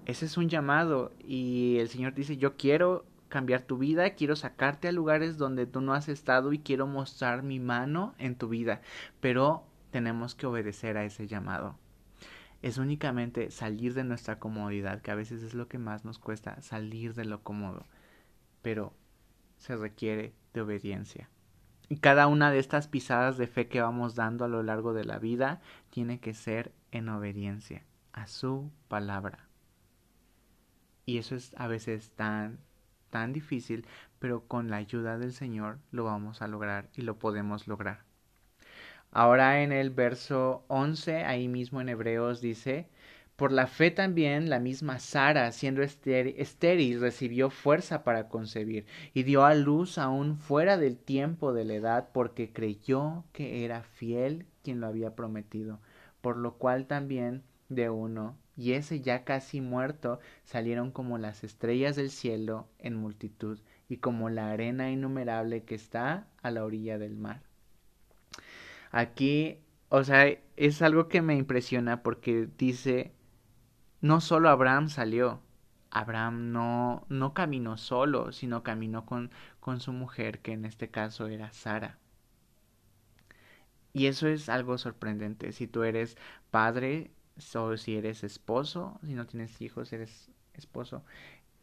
Ese 0.07 0.25
es 0.25 0.37
un 0.37 0.49
llamado 0.49 1.13
y 1.21 1.77
el 1.79 1.89
Señor 1.89 2.15
dice, 2.15 2.37
yo 2.39 2.57
quiero 2.57 3.05
cambiar 3.33 3.63
tu 3.63 3.79
vida, 3.79 4.11
quiero 4.11 4.37
sacarte 4.37 4.89
a 4.89 4.93
lugares 4.93 5.39
donde 5.39 5.67
tú 5.67 5.81
no 5.81 5.95
has 5.95 6.09
estado 6.09 6.53
y 6.53 6.61
quiero 6.61 6.87
mostrar 6.87 7.43
mi 7.43 7.59
mano 7.59 8.15
en 8.19 8.37
tu 8.37 8.49
vida, 8.49 8.83
pero 9.21 9.65
tenemos 9.91 10.37
que 10.37 10.47
obedecer 10.47 10.97
a 10.97 11.05
ese 11.05 11.27
llamado 11.27 11.77
es 12.63 12.79
únicamente 12.79 13.51
salir 13.51 13.93
de 13.93 14.05
nuestra 14.05 14.39
comodidad, 14.39 15.03
que 15.03 15.11
a 15.11 15.17
veces 15.17 15.43
es 15.43 15.53
lo 15.53 15.69
que 15.69 15.79
más 15.79 16.05
nos 16.05 16.21
cuesta, 16.21 16.61
salir 16.61 17.13
de 17.15 17.25
lo 17.25 17.43
cómodo, 17.43 17.87
pero 18.63 18.95
se 19.59 19.77
requiere 19.77 20.33
de 20.55 20.61
obediencia. 20.61 21.29
Y 21.89 21.97
cada 21.97 22.29
una 22.29 22.51
de 22.51 22.61
estas 22.61 22.87
pisadas 22.87 23.37
de 23.37 23.49
fe 23.49 23.69
que 23.69 23.83
vamos 23.83 24.15
dando 24.15 24.45
a 24.45 24.49
lo 24.49 24.63
largo 24.63 24.95
de 24.95 25.05
la 25.05 25.19
vida 25.19 25.61
tiene 25.91 26.21
que 26.21 26.35
ser 26.35 26.73
en 26.93 27.09
obediencia 27.09 27.85
a 28.13 28.29
su 28.29 28.71
palabra. 28.89 29.49
Y 31.05 31.19
eso 31.19 31.35
es 31.35 31.53
a 31.59 31.67
veces 31.67 32.13
tan 32.13 32.61
tan 33.13 33.33
difícil, 33.33 33.87
pero 34.19 34.49
con 34.49 34.71
la 34.71 34.79
ayuda 34.79 35.19
del 35.19 35.33
Señor 35.33 35.79
lo 35.93 36.03
vamos 36.05 36.43
a 36.43 36.49
lograr 36.49 36.89
y 36.97 37.03
lo 37.03 37.19
podemos 37.21 37.69
lograr. 37.69 38.01
Ahora 39.13 39.63
en 39.63 39.71
el 39.71 39.91
verso 39.91 40.65
11, 40.69 41.25
ahí 41.25 41.47
mismo 41.47 41.83
en 41.83 41.91
Hebreos 41.91 42.41
dice, 42.41 42.89
por 43.37 43.53
la 43.53 43.67
fe 43.67 43.91
también 43.91 44.49
la 44.49 44.59
misma 44.59 44.99
Sara, 44.99 45.53
siendo 45.53 45.83
estéril, 45.83 47.01
recibió 47.01 47.51
fuerza 47.51 48.05
para 48.05 48.29
concebir 48.29 48.87
y 49.13 49.25
dio 49.25 49.45
a 49.45 49.55
luz 49.55 49.99
aún 49.99 50.39
fuera 50.39 50.79
del 50.79 50.97
tiempo 50.97 51.53
de 51.53 51.65
la 51.67 51.75
edad 51.75 52.09
porque 52.15 52.53
creyó 52.53 53.25
que 53.33 53.65
era 53.65 53.83
fiel 53.83 54.47
quien 54.63 54.81
lo 54.81 54.87
había 54.87 55.15
prometido, 55.15 55.81
por 56.23 56.39
lo 56.39 56.55
cual 56.55 56.87
también 56.87 57.43
de 57.69 57.91
uno 57.91 58.39
y 58.57 58.73
ese 58.73 59.01
ya 59.01 59.25
casi 59.25 59.61
muerto 59.61 60.21
salieron 60.45 60.91
como 60.91 61.19
las 61.19 61.45
estrellas 61.45 61.97
del 61.97 62.11
cielo 62.11 62.69
en 62.79 62.97
multitud 62.97 63.59
y 63.89 63.99
como 63.99 64.31
la 64.31 64.51
arena 64.51 64.91
innumerable 64.91 65.65
que 65.65 65.75
está 65.75 66.27
a 66.43 66.51
la 66.51 66.65
orilla 66.65 66.99
del 66.99 67.17
mar. 67.17 67.43
Aquí, 68.91 69.59
o 69.89 70.05
sea, 70.05 70.27
es 70.57 70.83
algo 70.83 71.09
que 71.09 71.23
me 71.23 71.37
impresiona 71.37 72.03
porque 72.03 72.49
dice, 72.59 73.13
no 74.01 74.21
solo 74.21 74.51
Abraham 74.51 74.89
salió, 74.89 75.41
Abraham 75.91 76.53
no, 76.53 77.07
no 77.09 77.35
caminó 77.35 77.77
solo, 77.77 78.33
sino 78.33 78.63
caminó 78.63 79.07
con, 79.07 79.31
con 79.61 79.81
su 79.81 79.93
mujer, 79.93 80.41
que 80.41 80.53
en 80.53 80.65
este 80.65 80.91
caso 80.91 81.27
era 81.27 81.53
Sara. 81.53 81.99
Y 83.93 84.07
eso 84.07 84.27
es 84.27 84.49
algo 84.49 84.79
sorprendente. 84.79 85.53
Si 85.53 85.67
tú 85.67 85.83
eres 85.83 86.17
padre, 86.51 87.11
o 87.55 87.77
si 87.77 87.97
eres 87.97 88.25
esposo, 88.25 88.99
si 89.05 89.15
no 89.15 89.27
tienes 89.27 89.61
hijos, 89.61 89.93
eres 89.93 90.31
esposo, 90.55 91.05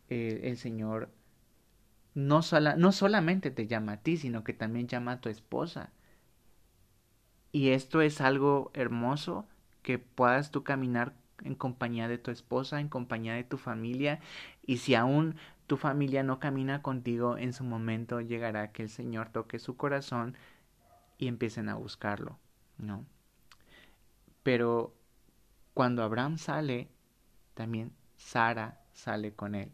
eh, 0.09 0.41
el 0.43 0.57
Señor 0.57 1.09
no, 2.15 2.41
sola, 2.41 2.75
no 2.75 2.91
solamente 2.91 3.51
te 3.51 3.67
llama 3.67 3.93
a 3.93 3.97
ti, 3.97 4.17
sino 4.17 4.43
que 4.43 4.53
también 4.53 4.87
llama 4.87 5.13
a 5.13 5.21
tu 5.21 5.29
esposa. 5.29 5.91
Y 7.51 7.69
esto 7.69 8.01
es 8.01 8.21
algo 8.21 8.71
hermoso 8.73 9.47
que 9.81 9.99
puedas 9.99 10.51
tú 10.51 10.63
caminar 10.63 11.15
en 11.43 11.55
compañía 11.55 12.07
de 12.07 12.17
tu 12.17 12.31
esposa, 12.31 12.79
en 12.79 12.89
compañía 12.89 13.33
de 13.33 13.43
tu 13.43 13.57
familia. 13.57 14.19
Y 14.65 14.77
si 14.77 14.95
aún 14.95 15.35
tu 15.67 15.77
familia 15.77 16.23
no 16.23 16.39
camina 16.39 16.81
contigo, 16.81 17.37
en 17.37 17.53
su 17.53 17.63
momento 17.63 18.21
llegará 18.21 18.71
que 18.71 18.83
el 18.83 18.89
Señor 18.89 19.29
toque 19.29 19.59
su 19.59 19.77
corazón 19.77 20.35
y 21.17 21.27
empiecen 21.27 21.69
a 21.69 21.75
buscarlo, 21.75 22.39
¿no? 22.77 23.05
Pero 24.43 24.93
cuando 25.79 26.03
Abraham 26.03 26.37
sale, 26.37 26.89
también 27.53 27.93
Sara 28.17 28.81
sale 28.91 29.33
con 29.33 29.55
él. 29.55 29.71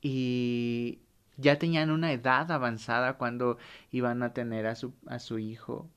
Y 0.00 1.00
ya 1.36 1.58
tenían 1.58 1.90
una 1.90 2.12
edad 2.12 2.52
avanzada 2.52 3.14
cuando 3.18 3.58
iban 3.90 4.22
a 4.22 4.34
tener 4.34 4.68
a 4.68 4.76
su, 4.76 4.94
a 5.08 5.18
su 5.18 5.40
hijo 5.40 5.90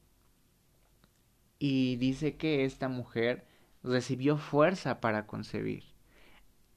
y 1.60 1.98
dice 1.98 2.38
que 2.38 2.66
esta 2.66 2.90
mujer 2.90 3.46
recibió 3.84 4.36
fuerza 4.36 5.00
para 5.00 5.28
concebir. 5.28 5.84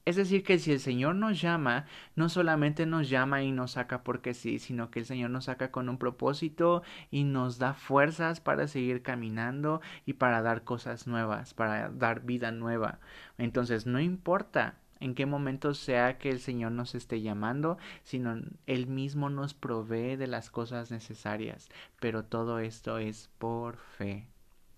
Es 0.04 0.16
decir, 0.16 0.42
que 0.42 0.58
si 0.58 0.72
el 0.72 0.80
Señor 0.80 1.14
nos 1.14 1.40
llama, 1.40 1.86
no 2.16 2.28
solamente 2.28 2.86
nos 2.86 3.08
llama 3.08 3.42
y 3.42 3.52
nos 3.52 3.72
saca 3.72 4.02
porque 4.02 4.34
sí, 4.34 4.58
sino 4.58 4.90
que 4.90 5.00
el 5.00 5.06
Señor 5.06 5.30
nos 5.30 5.44
saca 5.44 5.70
con 5.70 5.88
un 5.88 5.98
propósito 5.98 6.82
y 7.10 7.24
nos 7.24 7.58
da 7.58 7.74
fuerzas 7.74 8.40
para 8.40 8.66
seguir 8.66 9.02
caminando 9.02 9.80
y 10.04 10.14
para 10.14 10.42
dar 10.42 10.64
cosas 10.64 11.06
nuevas, 11.06 11.54
para 11.54 11.88
dar 11.90 12.22
vida 12.22 12.50
nueva. 12.50 12.98
Entonces, 13.38 13.86
no 13.86 14.00
importa 14.00 14.78
en 15.00 15.14
qué 15.14 15.26
momento 15.26 15.74
sea 15.74 16.18
que 16.18 16.30
el 16.30 16.40
Señor 16.40 16.72
nos 16.72 16.94
esté 16.94 17.20
llamando, 17.20 17.78
sino 18.02 18.40
Él 18.66 18.86
mismo 18.86 19.30
nos 19.30 19.54
provee 19.54 20.16
de 20.16 20.26
las 20.26 20.50
cosas 20.50 20.90
necesarias. 20.90 21.68
Pero 22.00 22.24
todo 22.24 22.58
esto 22.58 22.98
es 22.98 23.30
por 23.38 23.76
fe 23.76 24.32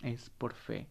es 0.05 0.31
por 0.31 0.55
fe. 0.55 0.87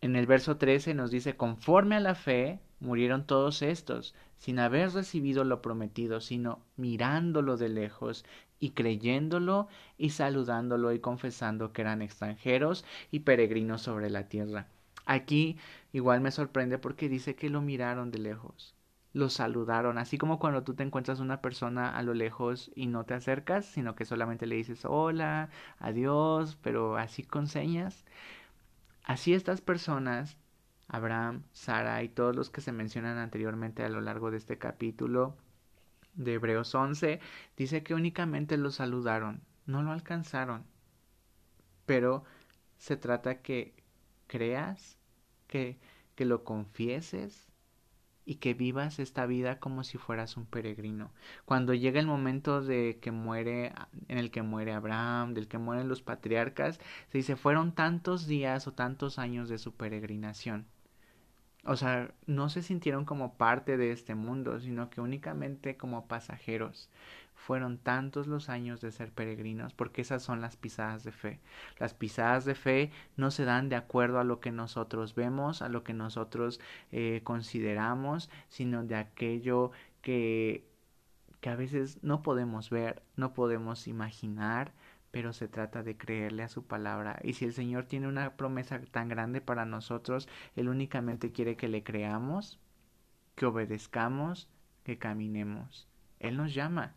En 0.00 0.16
el 0.16 0.26
verso 0.26 0.56
13 0.56 0.94
nos 0.94 1.10
dice, 1.10 1.36
conforme 1.36 1.96
a 1.96 2.00
la 2.00 2.14
fe 2.14 2.60
murieron 2.82 3.26
todos 3.26 3.62
estos, 3.62 4.14
sin 4.38 4.58
haber 4.58 4.92
recibido 4.92 5.44
lo 5.44 5.62
prometido, 5.62 6.20
sino 6.20 6.60
mirándolo 6.76 7.56
de 7.56 7.68
lejos 7.68 8.24
y 8.58 8.70
creyéndolo 8.70 9.68
y 9.98 10.10
saludándolo 10.10 10.92
y 10.92 10.98
confesando 10.98 11.72
que 11.72 11.82
eran 11.82 12.02
extranjeros 12.02 12.84
y 13.10 13.20
peregrinos 13.20 13.82
sobre 13.82 14.10
la 14.10 14.28
tierra. 14.28 14.66
Aquí 15.06 15.58
igual 15.92 16.20
me 16.20 16.32
sorprende 16.32 16.78
porque 16.78 17.08
dice 17.08 17.34
que 17.36 17.50
lo 17.50 17.60
miraron 17.62 18.10
de 18.10 18.18
lejos, 18.18 18.74
lo 19.12 19.28
saludaron, 19.28 19.98
así 19.98 20.18
como 20.18 20.38
cuando 20.38 20.64
tú 20.64 20.74
te 20.74 20.82
encuentras 20.82 21.20
una 21.20 21.40
persona 21.40 21.96
a 21.96 22.02
lo 22.02 22.14
lejos 22.14 22.70
y 22.74 22.86
no 22.88 23.04
te 23.04 23.14
acercas, 23.14 23.64
sino 23.66 23.94
que 23.94 24.04
solamente 24.04 24.46
le 24.46 24.56
dices 24.56 24.84
hola, 24.84 25.50
adiós, 25.78 26.58
pero 26.62 26.96
así 26.96 27.22
con 27.22 27.46
señas. 27.46 28.04
Así 29.04 29.34
estas 29.34 29.60
personas, 29.60 30.36
Abraham, 30.92 31.42
Sara 31.52 32.02
y 32.02 32.10
todos 32.10 32.36
los 32.36 32.50
que 32.50 32.60
se 32.60 32.70
mencionan 32.70 33.16
anteriormente 33.16 33.82
a 33.82 33.88
lo 33.88 34.02
largo 34.02 34.30
de 34.30 34.36
este 34.36 34.58
capítulo 34.58 35.36
de 36.14 36.34
Hebreos 36.34 36.74
11, 36.74 37.18
dice 37.56 37.82
que 37.82 37.94
únicamente 37.94 38.58
lo 38.58 38.70
saludaron, 38.70 39.42
no 39.64 39.82
lo 39.82 39.90
alcanzaron. 39.90 40.64
Pero 41.86 42.24
se 42.76 42.98
trata 42.98 43.40
que 43.40 43.74
creas, 44.26 44.98
que, 45.46 45.78
que 46.14 46.26
lo 46.26 46.44
confieses 46.44 47.48
y 48.26 48.34
que 48.36 48.52
vivas 48.52 48.98
esta 48.98 49.24
vida 49.24 49.58
como 49.60 49.84
si 49.84 49.96
fueras 49.96 50.36
un 50.36 50.44
peregrino. 50.44 51.10
Cuando 51.46 51.72
llega 51.72 52.00
el 52.00 52.06
momento 52.06 52.60
de 52.60 52.98
que 53.00 53.12
muere, 53.12 53.72
en 54.08 54.18
el 54.18 54.30
que 54.30 54.42
muere 54.42 54.74
Abraham, 54.74 55.32
del 55.32 55.48
que 55.48 55.56
mueren 55.56 55.88
los 55.88 56.02
patriarcas, 56.02 56.78
se 57.10 57.18
dice 57.18 57.36
fueron 57.36 57.74
tantos 57.74 58.26
días 58.26 58.66
o 58.66 58.72
tantos 58.74 59.18
años 59.18 59.48
de 59.48 59.56
su 59.56 59.74
peregrinación. 59.74 60.66
O 61.64 61.76
sea, 61.76 62.12
no 62.26 62.48
se 62.48 62.62
sintieron 62.62 63.04
como 63.04 63.34
parte 63.36 63.76
de 63.76 63.92
este 63.92 64.14
mundo, 64.14 64.58
sino 64.60 64.90
que 64.90 65.00
únicamente 65.00 65.76
como 65.76 66.06
pasajeros 66.08 66.90
fueron 67.34 67.78
tantos 67.78 68.26
los 68.26 68.48
años 68.48 68.80
de 68.80 68.92
ser 68.92 69.12
peregrinos, 69.12 69.74
porque 69.74 70.00
esas 70.02 70.22
son 70.22 70.40
las 70.40 70.56
pisadas 70.56 71.04
de 71.04 71.12
fe. 71.12 71.40
Las 71.78 71.94
pisadas 71.94 72.44
de 72.44 72.54
fe 72.54 72.90
no 73.16 73.30
se 73.30 73.44
dan 73.44 73.68
de 73.68 73.76
acuerdo 73.76 74.18
a 74.20 74.24
lo 74.24 74.40
que 74.40 74.52
nosotros 74.52 75.14
vemos, 75.14 75.62
a 75.62 75.68
lo 75.68 75.82
que 75.84 75.92
nosotros 75.92 76.60
eh, 76.92 77.20
consideramos, 77.24 78.30
sino 78.48 78.84
de 78.84 78.96
aquello 78.96 79.72
que, 80.02 80.64
que 81.40 81.50
a 81.50 81.56
veces 81.56 81.98
no 82.02 82.22
podemos 82.22 82.70
ver, 82.70 83.02
no 83.16 83.34
podemos 83.34 83.88
imaginar, 83.88 84.72
pero 85.12 85.34
se 85.34 85.46
trata 85.46 85.82
de 85.82 85.96
creerle 85.96 86.42
a 86.42 86.48
su 86.48 86.64
palabra. 86.66 87.20
Y 87.22 87.34
si 87.34 87.44
el 87.44 87.52
Señor 87.52 87.84
tiene 87.84 88.08
una 88.08 88.34
promesa 88.36 88.80
tan 88.90 89.08
grande 89.08 89.40
para 89.42 89.66
nosotros, 89.66 90.26
Él 90.56 90.68
únicamente 90.68 91.32
quiere 91.32 91.54
que 91.54 91.68
le 91.68 91.84
creamos, 91.84 92.58
que 93.36 93.46
obedezcamos, 93.46 94.48
que 94.84 94.98
caminemos. 94.98 95.86
Él 96.18 96.38
nos 96.38 96.54
llama. 96.54 96.94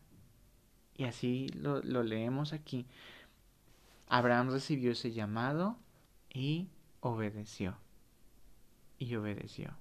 Y 0.96 1.04
así 1.04 1.50
lo, 1.50 1.82
leemos 1.82 2.54
aquí. 2.54 2.88
Abraham 4.08 4.50
recibió 4.50 4.94
ese 4.94 5.12
llamado 5.12 5.78
y 6.34 6.70
obedeció. 7.02 7.76
Y 8.98 9.14
obedeció. 9.16 9.72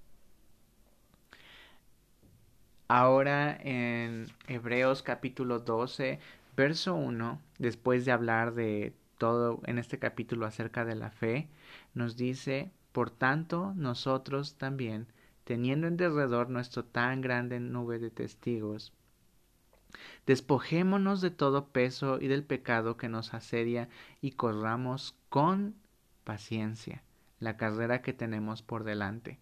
Ahora 2.88 3.56
en 3.60 4.26
Hebreos 4.48 5.02
capítulo 5.02 5.60
12 5.60 6.18
Verso 6.56 6.94
1, 6.94 7.40
después 7.58 8.04
de 8.04 8.12
hablar 8.12 8.54
de 8.54 8.94
todo 9.18 9.60
en 9.66 9.78
este 9.78 9.98
capítulo 9.98 10.46
acerca 10.46 10.84
de 10.84 10.94
la 10.94 11.10
fe, 11.10 11.48
nos 11.94 12.16
dice, 12.16 12.70
por 12.92 13.10
tanto, 13.10 13.72
nosotros 13.74 14.56
también, 14.56 15.08
teniendo 15.44 15.86
en 15.86 15.96
derredor 15.96 16.50
nuestro 16.50 16.84
tan 16.84 17.20
grande 17.20 17.58
nube 17.58 17.98
de 17.98 18.10
testigos, 18.10 18.92
despojémonos 20.26 21.20
de 21.20 21.30
todo 21.30 21.68
peso 21.68 22.20
y 22.20 22.28
del 22.28 22.44
pecado 22.44 22.96
que 22.96 23.08
nos 23.08 23.34
asedia 23.34 23.88
y 24.20 24.32
corramos 24.32 25.16
con 25.28 25.74
paciencia 26.24 27.02
la 27.40 27.56
carrera 27.56 28.00
que 28.00 28.12
tenemos 28.12 28.62
por 28.62 28.84
delante. 28.84 29.38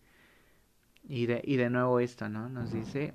Y 1.04 1.26
de, 1.26 1.42
y 1.44 1.56
de 1.56 1.70
nuevo 1.70 2.00
esto, 2.00 2.28
¿no? 2.28 2.48
Nos 2.48 2.72
dice, 2.72 3.12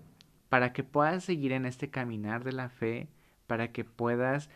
para 0.50 0.74
que 0.74 0.84
puedas 0.84 1.24
seguir 1.24 1.52
en 1.52 1.66
este 1.66 1.90
caminar 1.90 2.44
de 2.44 2.54
la 2.54 2.70
fe, 2.70 3.08
para 3.48 3.72
que 3.72 3.84
puedas 3.84 4.50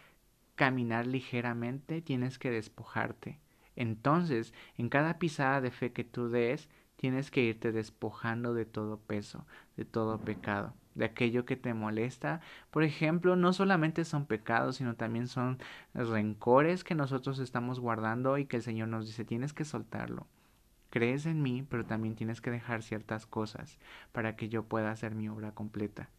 caminar 0.55 1.07
ligeramente, 1.07 2.01
tienes 2.01 2.38
que 2.38 2.51
despojarte. 2.51 3.39
Entonces, 3.75 4.53
en 4.77 4.89
cada 4.89 5.17
pisada 5.17 5.62
de 5.62 5.71
fe 5.71 5.91
que 5.93 6.03
tú 6.03 6.29
des, 6.29 6.69
tienes 6.98 7.31
que 7.31 7.41
irte 7.41 7.71
despojando 7.71 8.53
de 8.53 8.65
todo 8.65 9.00
peso, 9.00 9.48
de 9.75 9.86
todo 9.86 10.19
pecado, 10.19 10.75
de 10.93 11.05
aquello 11.05 11.45
que 11.45 11.55
te 11.55 11.74
molesta. 11.74 12.41
Por 12.69 12.83
ejemplo, 12.83 13.36
no 13.36 13.53
solamente 13.53 14.05
son 14.05 14.27
pecados, 14.27 14.75
sino 14.75 14.95
también 14.95 15.27
son 15.27 15.57
rencores 15.95 16.83
que 16.83 16.93
nosotros 16.93 17.39
estamos 17.39 17.79
guardando 17.79 18.38
y 18.38 18.45
que 18.45 18.57
el 18.57 18.62
Señor 18.62 18.89
nos 18.89 19.07
dice, 19.07 19.25
tienes 19.25 19.51
que 19.51 19.65
soltarlo. 19.65 20.27
Crees 20.91 21.25
en 21.25 21.41
mí, 21.41 21.65
pero 21.67 21.86
también 21.86 22.15
tienes 22.15 22.39
que 22.39 22.51
dejar 22.51 22.83
ciertas 22.83 23.25
cosas 23.25 23.79
para 24.12 24.36
que 24.36 24.50
yo 24.50 24.65
pueda 24.65 24.91
hacer 24.91 25.15
mi 25.15 25.27
obra 25.27 25.53
completa. 25.53 26.10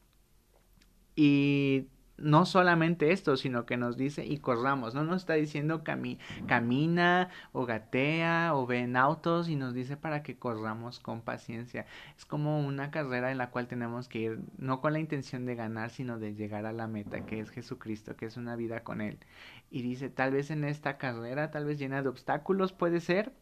Y 1.15 1.87
no 2.19 2.47
solamente 2.47 3.11
esto, 3.11 3.37
sino 3.37 3.67
que 3.67 3.77
nos 3.77 3.97
dice 3.97 4.25
y 4.25 4.39
corramos, 4.39 4.95
no 4.95 5.03
nos 5.03 5.23
está 5.23 5.35
diciendo 5.35 5.83
camina 5.83 7.29
o 7.53 7.67
gatea 7.67 8.55
o 8.55 8.67
ve 8.67 8.81
en 8.81 8.97
autos 8.97 9.49
y 9.49 9.57
nos 9.57 9.75
dice 9.75 9.97
para 9.97 10.23
que 10.23 10.37
corramos 10.37 11.01
con 11.01 11.23
paciencia. 11.23 11.87
Es 12.17 12.25
como 12.25 12.61
una 12.61 12.91
carrera 12.91 13.33
en 13.33 13.39
la 13.39 13.51
cual 13.51 13.67
tenemos 13.67 14.09
que 14.09 14.19
ir 14.21 14.41
no 14.59 14.81
con 14.81 14.93
la 14.93 15.01
intención 15.01 15.47
de 15.47 15.55
ganar, 15.55 15.91
sino 15.91 16.19
de 16.19 16.35
llegar 16.35 16.67
a 16.67 16.73
la 16.73 16.87
meta, 16.87 17.25
que 17.27 17.41
es 17.41 17.51
Jesucristo, 17.51 18.17
que 18.17 18.27
es 18.27 18.37
una 18.37 18.57
vida 18.57 18.85
con 18.85 19.01
Él. 19.01 19.19
Y 19.71 19.83
dice, 19.83 20.09
tal 20.09 20.33
vez 20.33 20.51
en 20.51 20.65
esta 20.65 20.99
carrera, 20.99 21.51
tal 21.51 21.65
vez 21.65 21.79
llena 21.79 22.03
de 22.03 22.09
obstáculos 22.09 22.73
puede 22.73 23.01
ser, 23.01 23.33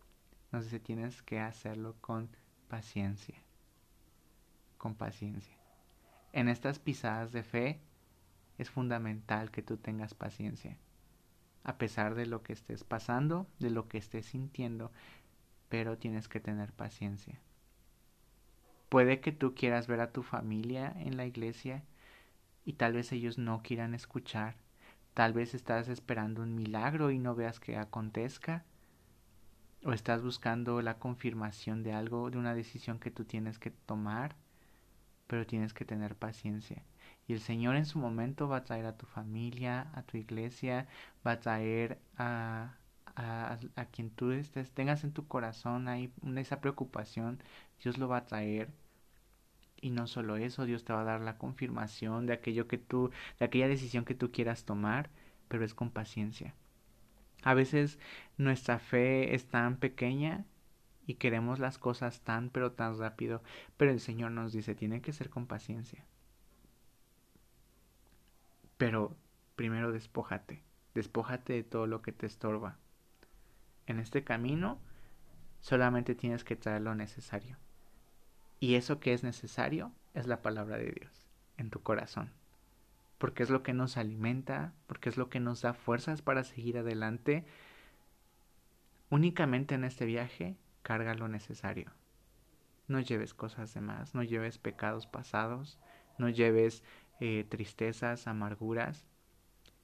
nos 0.52 0.64
dice, 0.64 0.80
tienes 0.80 1.22
que 1.22 1.40
hacerlo 1.40 1.96
con 2.00 2.28
paciencia, 2.68 3.42
con 4.78 4.94
paciencia. 4.94 5.56
En 6.32 6.48
estas 6.48 6.78
pisadas 6.78 7.32
de 7.32 7.42
fe, 7.42 7.80
es 8.60 8.70
fundamental 8.70 9.50
que 9.50 9.62
tú 9.62 9.78
tengas 9.78 10.12
paciencia. 10.12 10.76
A 11.64 11.78
pesar 11.78 12.14
de 12.14 12.26
lo 12.26 12.42
que 12.42 12.52
estés 12.52 12.84
pasando, 12.84 13.46
de 13.58 13.70
lo 13.70 13.88
que 13.88 13.96
estés 13.96 14.26
sintiendo, 14.26 14.92
pero 15.70 15.96
tienes 15.96 16.28
que 16.28 16.40
tener 16.40 16.72
paciencia. 16.72 17.40
Puede 18.90 19.20
que 19.20 19.32
tú 19.32 19.54
quieras 19.54 19.86
ver 19.86 20.00
a 20.00 20.12
tu 20.12 20.22
familia 20.22 20.92
en 20.98 21.16
la 21.16 21.24
iglesia 21.24 21.84
y 22.64 22.74
tal 22.74 22.92
vez 22.92 23.12
ellos 23.12 23.38
no 23.38 23.62
quieran 23.62 23.94
escuchar. 23.94 24.56
Tal 25.14 25.32
vez 25.32 25.54
estás 25.54 25.88
esperando 25.88 26.42
un 26.42 26.54
milagro 26.54 27.10
y 27.10 27.18
no 27.18 27.34
veas 27.34 27.60
que 27.60 27.78
acontezca. 27.78 28.64
O 29.84 29.92
estás 29.92 30.22
buscando 30.22 30.82
la 30.82 30.98
confirmación 30.98 31.82
de 31.82 31.94
algo, 31.94 32.30
de 32.30 32.36
una 32.36 32.54
decisión 32.54 32.98
que 32.98 33.10
tú 33.10 33.24
tienes 33.24 33.58
que 33.58 33.70
tomar, 33.70 34.36
pero 35.26 35.46
tienes 35.46 35.72
que 35.72 35.86
tener 35.86 36.16
paciencia. 36.16 36.82
Y 37.30 37.32
el 37.32 37.40
Señor 37.40 37.76
en 37.76 37.86
su 37.86 38.00
momento 38.00 38.48
va 38.48 38.56
a 38.56 38.64
traer 38.64 38.86
a 38.86 38.96
tu 38.96 39.06
familia, 39.06 39.86
a 39.94 40.02
tu 40.02 40.16
iglesia, 40.16 40.88
va 41.24 41.30
a 41.30 41.38
traer 41.38 42.00
a, 42.18 42.74
a, 43.14 43.84
quien 43.92 44.10
tú 44.10 44.32
estés, 44.32 44.72
tengas 44.72 45.04
en 45.04 45.12
tu 45.12 45.28
corazón 45.28 45.86
ahí 45.86 46.12
esa 46.36 46.60
preocupación, 46.60 47.40
Dios 47.84 47.98
lo 47.98 48.08
va 48.08 48.16
a 48.16 48.26
traer. 48.26 48.70
Y 49.80 49.90
no 49.90 50.08
solo 50.08 50.38
eso, 50.38 50.64
Dios 50.64 50.84
te 50.84 50.92
va 50.92 51.02
a 51.02 51.04
dar 51.04 51.20
la 51.20 51.38
confirmación 51.38 52.26
de 52.26 52.32
aquello 52.32 52.66
que 52.66 52.78
tú, 52.78 53.12
de 53.38 53.44
aquella 53.44 53.68
decisión 53.68 54.04
que 54.04 54.16
tú 54.16 54.32
quieras 54.32 54.64
tomar, 54.64 55.08
pero 55.46 55.64
es 55.64 55.72
con 55.72 55.90
paciencia. 55.90 56.56
A 57.44 57.54
veces 57.54 58.00
nuestra 58.38 58.80
fe 58.80 59.36
es 59.36 59.46
tan 59.46 59.76
pequeña 59.76 60.46
y 61.06 61.14
queremos 61.14 61.60
las 61.60 61.78
cosas 61.78 62.22
tan 62.22 62.50
pero 62.50 62.72
tan 62.72 62.98
rápido, 62.98 63.40
pero 63.76 63.92
el 63.92 64.00
Señor 64.00 64.32
nos 64.32 64.52
dice, 64.52 64.74
tiene 64.74 65.00
que 65.00 65.12
ser 65.12 65.30
con 65.30 65.46
paciencia. 65.46 66.04
Pero 68.80 69.14
primero 69.56 69.92
despójate, 69.92 70.62
despójate 70.94 71.52
de 71.52 71.64
todo 71.64 71.86
lo 71.86 72.00
que 72.00 72.12
te 72.12 72.24
estorba. 72.24 72.78
En 73.86 73.98
este 73.98 74.24
camino 74.24 74.78
solamente 75.60 76.14
tienes 76.14 76.44
que 76.44 76.56
traer 76.56 76.80
lo 76.80 76.94
necesario. 76.94 77.58
Y 78.58 78.76
eso 78.76 78.98
que 78.98 79.12
es 79.12 79.22
necesario 79.22 79.92
es 80.14 80.26
la 80.26 80.40
palabra 80.40 80.78
de 80.78 80.92
Dios 80.92 81.28
en 81.58 81.68
tu 81.68 81.82
corazón. 81.82 82.30
Porque 83.18 83.42
es 83.42 83.50
lo 83.50 83.62
que 83.62 83.74
nos 83.74 83.98
alimenta, 83.98 84.72
porque 84.86 85.10
es 85.10 85.18
lo 85.18 85.28
que 85.28 85.40
nos 85.40 85.60
da 85.60 85.74
fuerzas 85.74 86.22
para 86.22 86.42
seguir 86.42 86.78
adelante. 86.78 87.44
Únicamente 89.10 89.74
en 89.74 89.84
este 89.84 90.06
viaje 90.06 90.56
carga 90.80 91.12
lo 91.12 91.28
necesario. 91.28 91.92
No 92.88 92.98
lleves 92.98 93.34
cosas 93.34 93.74
de 93.74 93.82
más, 93.82 94.14
no 94.14 94.22
lleves 94.22 94.56
pecados 94.56 95.06
pasados, 95.06 95.78
no 96.16 96.30
lleves 96.30 96.82
eh, 97.20 97.44
tristezas, 97.48 98.26
amarguras. 98.26 99.06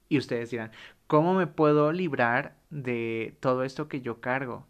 Y 0.09 0.19
ustedes 0.19 0.51
dirán, 0.51 0.73
¿cómo 1.07 1.35
me 1.35 1.47
puedo 1.47 1.93
librar 1.93 2.57
de 2.71 3.37
todo 3.41 3.65
esto 3.65 3.89
que 3.89 4.01
yo 4.01 4.21
cargo? 4.21 4.67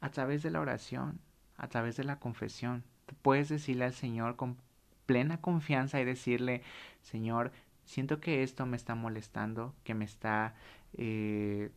A 0.00 0.10
través 0.10 0.42
de 0.42 0.50
la 0.50 0.60
oración, 0.60 1.20
a 1.56 1.68
través 1.68 1.96
de 1.96 2.04
la 2.04 2.18
confesión. 2.18 2.84
puedes 3.22 3.48
decirle 3.48 3.84
al 3.84 3.94
Señor 3.94 4.36
con 4.36 4.58
plena 5.06 5.40
confianza 5.40 6.00
y 6.00 6.04
decirle, 6.04 6.62
Señor, 7.02 7.52
siento 7.84 8.20
que 8.20 8.42
esto 8.42 8.66
me 8.66 8.76
está 8.76 8.94
molestando, 8.94 9.74
que 9.84 9.94
me 9.94 10.04
está 10.04 10.54
eh, 10.94 11.70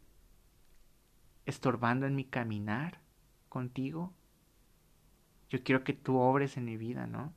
estorbando 1.45 2.05
en 2.05 2.15
mi 2.15 2.25
caminar 2.25 2.99
contigo. 3.49 4.13
Yo 5.49 5.63
quiero 5.63 5.83
que 5.83 5.93
tú 5.93 6.17
obres 6.17 6.57
en 6.57 6.65
mi 6.65 6.77
vida, 6.77 7.07
¿no? 7.07 7.33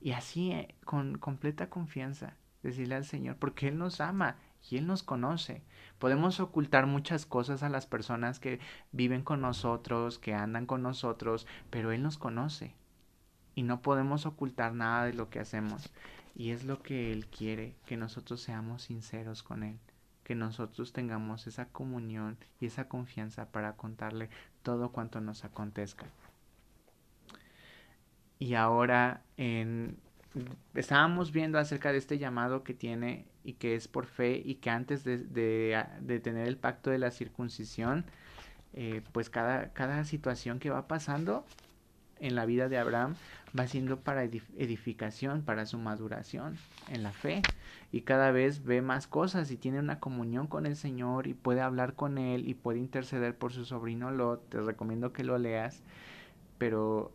Y 0.00 0.12
así, 0.12 0.52
eh, 0.52 0.74
con 0.84 1.18
completa 1.18 1.68
confianza, 1.68 2.34
decirle 2.62 2.94
al 2.94 3.04
Señor, 3.04 3.36
porque 3.36 3.68
Él 3.68 3.78
nos 3.78 4.00
ama 4.00 4.36
y 4.70 4.76
Él 4.76 4.86
nos 4.86 5.02
conoce. 5.02 5.62
Podemos 5.98 6.40
ocultar 6.40 6.86
muchas 6.86 7.26
cosas 7.26 7.62
a 7.62 7.68
las 7.68 7.86
personas 7.86 8.40
que 8.40 8.60
viven 8.92 9.22
con 9.22 9.42
nosotros, 9.42 10.18
que 10.18 10.34
andan 10.34 10.66
con 10.66 10.82
nosotros, 10.82 11.46
pero 11.68 11.92
Él 11.92 12.02
nos 12.02 12.16
conoce. 12.16 12.74
Y 13.54 13.62
no 13.62 13.82
podemos 13.82 14.24
ocultar 14.24 14.74
nada 14.74 15.04
de 15.04 15.12
lo 15.12 15.28
que 15.28 15.40
hacemos. 15.40 15.90
Y 16.34 16.50
es 16.50 16.64
lo 16.64 16.80
que 16.82 17.12
Él 17.12 17.26
quiere, 17.26 17.76
que 17.84 17.98
nosotros 17.98 18.40
seamos 18.40 18.82
sinceros 18.82 19.42
con 19.42 19.62
Él, 19.62 19.78
que 20.24 20.34
nosotros 20.34 20.94
tengamos 20.94 21.46
esa 21.46 21.66
comunión 21.66 22.38
y 22.58 22.66
esa 22.66 22.88
confianza 22.88 23.50
para 23.50 23.76
contarle 23.76 24.30
todo 24.62 24.92
cuanto 24.92 25.20
nos 25.20 25.44
acontezca 25.44 26.06
y 28.40 28.54
ahora 28.54 29.22
en, 29.36 29.98
estábamos 30.74 31.30
viendo 31.30 31.58
acerca 31.58 31.92
de 31.92 31.98
este 31.98 32.18
llamado 32.18 32.64
que 32.64 32.74
tiene 32.74 33.26
y 33.44 33.52
que 33.52 33.76
es 33.76 33.86
por 33.86 34.06
fe 34.06 34.42
y 34.44 34.56
que 34.56 34.70
antes 34.70 35.04
de, 35.04 36.20
tener 36.22 36.48
el 36.48 36.56
pacto 36.56 36.90
de 36.90 36.98
la 36.98 37.12
circuncisión, 37.12 38.04
eh, 38.72 39.02
pues 39.12 39.30
cada, 39.30 39.72
cada 39.72 40.04
situación 40.04 40.58
que 40.58 40.70
va 40.70 40.88
pasando 40.88 41.44
en 42.18 42.34
la 42.34 42.46
vida 42.46 42.68
de 42.68 42.78
Abraham 42.78 43.14
va 43.58 43.66
siendo 43.66 44.00
para 44.00 44.24
edificación, 44.24 45.42
para 45.42 45.66
su 45.66 45.78
maduración 45.78 46.56
en 46.88 47.02
la 47.02 47.12
fe. 47.12 47.42
Y 47.92 48.02
cada 48.02 48.30
vez 48.30 48.64
ve 48.64 48.80
más 48.80 49.06
cosas 49.06 49.50
y 49.50 49.56
tiene 49.56 49.80
una 49.80 50.00
comunión 50.00 50.46
con 50.46 50.64
el 50.64 50.76
Señor 50.76 51.26
y 51.26 51.34
puede 51.34 51.60
hablar 51.60 51.94
con 51.94 52.18
Él 52.18 52.48
y 52.48 52.54
puede 52.54 52.78
interceder 52.78 53.36
por 53.36 53.52
su 53.52 53.64
sobrino 53.64 54.10
Lot. 54.10 54.48
Te 54.48 54.60
recomiendo 54.60 55.12
que 55.12 55.24
lo 55.24 55.36
leas. 55.38 55.82
Pero 56.58 57.12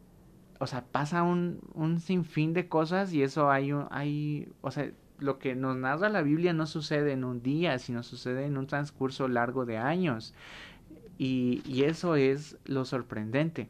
o 0.59 0.67
sea, 0.67 0.85
pasa 0.85 1.23
un, 1.23 1.59
un 1.73 1.99
sinfín 1.99 2.53
de 2.53 2.67
cosas 2.69 3.13
y 3.13 3.23
eso 3.23 3.49
hay, 3.51 3.71
hay, 3.91 4.49
o 4.61 4.71
sea, 4.71 4.91
lo 5.19 5.39
que 5.39 5.55
nos 5.55 5.77
narra 5.77 6.09
la 6.09 6.21
Biblia 6.21 6.53
no 6.53 6.67
sucede 6.67 7.13
en 7.13 7.23
un 7.23 7.41
día, 7.41 7.79
sino 7.79 8.03
sucede 8.03 8.45
en 8.45 8.57
un 8.57 8.67
transcurso 8.67 9.27
largo 9.27 9.65
de 9.65 9.77
años. 9.77 10.33
Y, 11.17 11.61
y 11.65 11.83
eso 11.83 12.15
es 12.15 12.57
lo 12.65 12.85
sorprendente. 12.85 13.69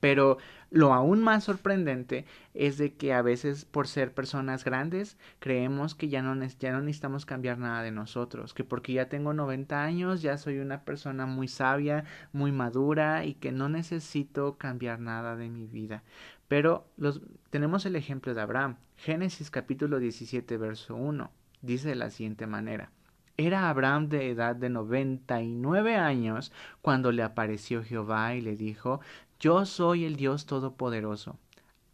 Pero 0.00 0.38
lo 0.70 0.92
aún 0.92 1.22
más 1.22 1.44
sorprendente 1.44 2.24
es 2.54 2.78
de 2.78 2.94
que 2.94 3.12
a 3.12 3.22
veces 3.22 3.64
por 3.64 3.88
ser 3.88 4.12
personas 4.12 4.64
grandes 4.64 5.16
creemos 5.38 5.94
que 5.94 6.08
ya 6.08 6.22
no, 6.22 6.34
ya 6.58 6.72
no 6.72 6.80
necesitamos 6.80 7.26
cambiar 7.26 7.58
nada 7.58 7.82
de 7.82 7.92
nosotros, 7.92 8.54
que 8.54 8.64
porque 8.64 8.92
ya 8.92 9.08
tengo 9.08 9.32
90 9.32 9.82
años 9.82 10.22
ya 10.22 10.38
soy 10.38 10.58
una 10.58 10.84
persona 10.84 11.26
muy 11.26 11.48
sabia, 11.48 12.04
muy 12.32 12.52
madura 12.52 13.24
y 13.24 13.34
que 13.34 13.52
no 13.52 13.68
necesito 13.68 14.56
cambiar 14.58 15.00
nada 15.00 15.36
de 15.36 15.48
mi 15.48 15.66
vida. 15.66 16.02
Pero 16.48 16.88
los, 16.96 17.20
tenemos 17.50 17.86
el 17.86 17.96
ejemplo 17.96 18.34
de 18.34 18.40
Abraham, 18.40 18.76
Génesis 18.96 19.50
capítulo 19.50 19.98
17 19.98 20.56
verso 20.56 20.94
1. 20.96 21.30
Dice 21.62 21.88
de 21.88 21.96
la 21.96 22.10
siguiente 22.10 22.46
manera. 22.46 22.92
Era 23.36 23.68
Abraham 23.68 24.08
de 24.08 24.30
edad 24.30 24.56
de 24.56 24.70
noventa 24.70 25.42
y 25.42 25.52
nueve 25.54 25.96
años 25.96 26.52
cuando 26.80 27.12
le 27.12 27.22
apareció 27.22 27.84
Jehová 27.84 28.34
y 28.34 28.40
le 28.40 28.56
dijo, 28.56 29.00
Yo 29.38 29.66
soy 29.66 30.04
el 30.04 30.16
Dios 30.16 30.46
Todopoderoso, 30.46 31.38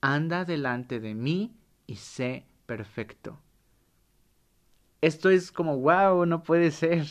anda 0.01 0.45
delante 0.45 1.01
de 1.01 1.15
mí 1.15 1.53
y 1.87 1.97
sé 1.97 2.45
perfecto. 2.67 3.39
Esto 5.01 5.31
es 5.31 5.51
como, 5.51 5.79
wow, 5.79 6.27
no 6.27 6.45
puede 6.45 6.71
ser. 6.71 7.07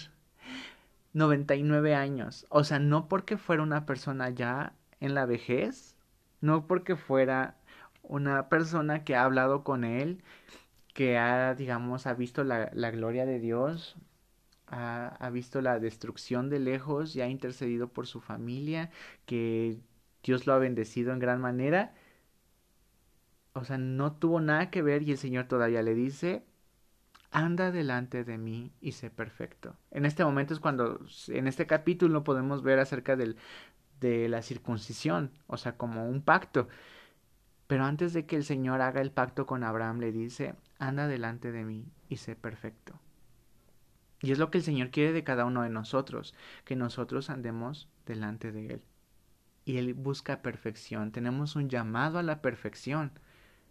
99 1.14 1.96
años. 1.96 2.46
O 2.50 2.64
sea, 2.64 2.80
no 2.80 3.08
porque 3.08 3.38
fuera 3.38 3.64
una 3.64 3.86
persona 3.86 4.30
ya 4.30 4.74
en 5.00 5.14
la 5.14 5.26
vejez, 5.26 5.96
no 6.42 6.68
porque 6.68 6.96
fuera 6.96 7.58
una 8.04 8.50
persona 8.50 9.04
que 9.04 9.16
ha 9.16 9.24
hablado 9.24 9.64
con 9.64 9.84
él, 9.84 10.24
que 10.94 11.18
ha, 11.18 11.56
digamos, 11.56 12.08
ha 12.08 12.14
visto 12.14 12.44
la, 12.44 12.70
la 12.74 12.92
gloria 12.92 13.26
de 13.26 13.40
Dios, 13.40 13.98
ha, 14.72 15.30
visto 15.32 15.62
la 15.62 15.80
destrucción 15.80 16.50
de 16.50 16.60
lejos 16.60 17.16
y 17.16 17.22
ha 17.22 17.28
intercedido 17.28 17.90
por 17.90 18.08
su 18.08 18.22
familia, 18.22 18.90
que 19.26 19.78
Dios 20.24 20.48
lo 20.48 20.54
ha 20.54 20.60
bendecido 20.60 21.12
en 21.12 21.20
gran 21.20 21.42
manera. 21.42 21.94
O 23.54 23.66
sea, 23.66 23.78
no 23.78 24.14
tuvo 24.14 24.40
nada 24.40 24.70
que 24.70 24.82
ver 24.82 25.04
y 25.04 25.12
el 25.12 25.18
Señor 25.18 25.46
todavía 25.48 25.82
le 25.82 25.94
dice, 25.94 26.46
anda 27.32 27.72
delante 27.72 28.24
de 28.24 28.38
mí 28.38 28.72
y 28.80 28.94
sé 28.94 29.10
perfecto. 29.10 29.76
En 29.92 30.06
este 30.06 30.24
momento 30.24 30.54
es 30.54 30.62
cuando, 30.62 31.02
en 31.28 31.48
este 31.48 31.68
capítulo 31.68 32.24
podemos 32.24 32.64
ver 32.64 32.80
acerca 32.80 33.18
de 33.18 34.30
la 34.30 34.42
circuncisión, 34.42 35.32
o 35.48 35.58
sea, 35.58 35.76
como 35.76 36.08
un 36.08 36.22
pacto. 36.22 36.70
Pero 37.68 37.84
antes 37.84 38.14
de 38.14 38.26
que 38.26 38.38
el 38.38 38.46
Señor 38.46 38.82
haga 38.82 39.02
el 39.02 39.12
pacto 39.12 39.46
con 39.46 39.64
Abraham, 39.64 40.00
le 40.00 40.12
dice, 40.14 40.56
anda 40.80 41.08
delante 41.08 41.52
de 41.52 41.66
mí 41.66 41.86
y 42.10 42.18
sé 42.18 42.36
perfecto. 42.36 43.00
Y 44.22 44.32
es 44.32 44.40
lo 44.40 44.52
que 44.52 44.60
el 44.60 44.64
Señor 44.64 44.92
quiere 44.92 45.14
de 45.14 45.24
cada 45.24 45.46
uno 45.46 45.64
de 45.64 45.70
nosotros, 45.70 46.36
que 46.64 46.76
nosotros 46.76 47.30
andemos 47.30 47.88
delante 48.06 48.52
de 48.52 48.68
Él. 48.68 48.84
Y 49.66 49.78
Él 49.78 49.94
busca 49.94 50.42
perfección, 50.42 51.12
tenemos 51.12 51.56
un 51.56 51.70
llamado 51.70 52.20
a 52.20 52.24
la 52.24 52.42
perfección. 52.42 53.12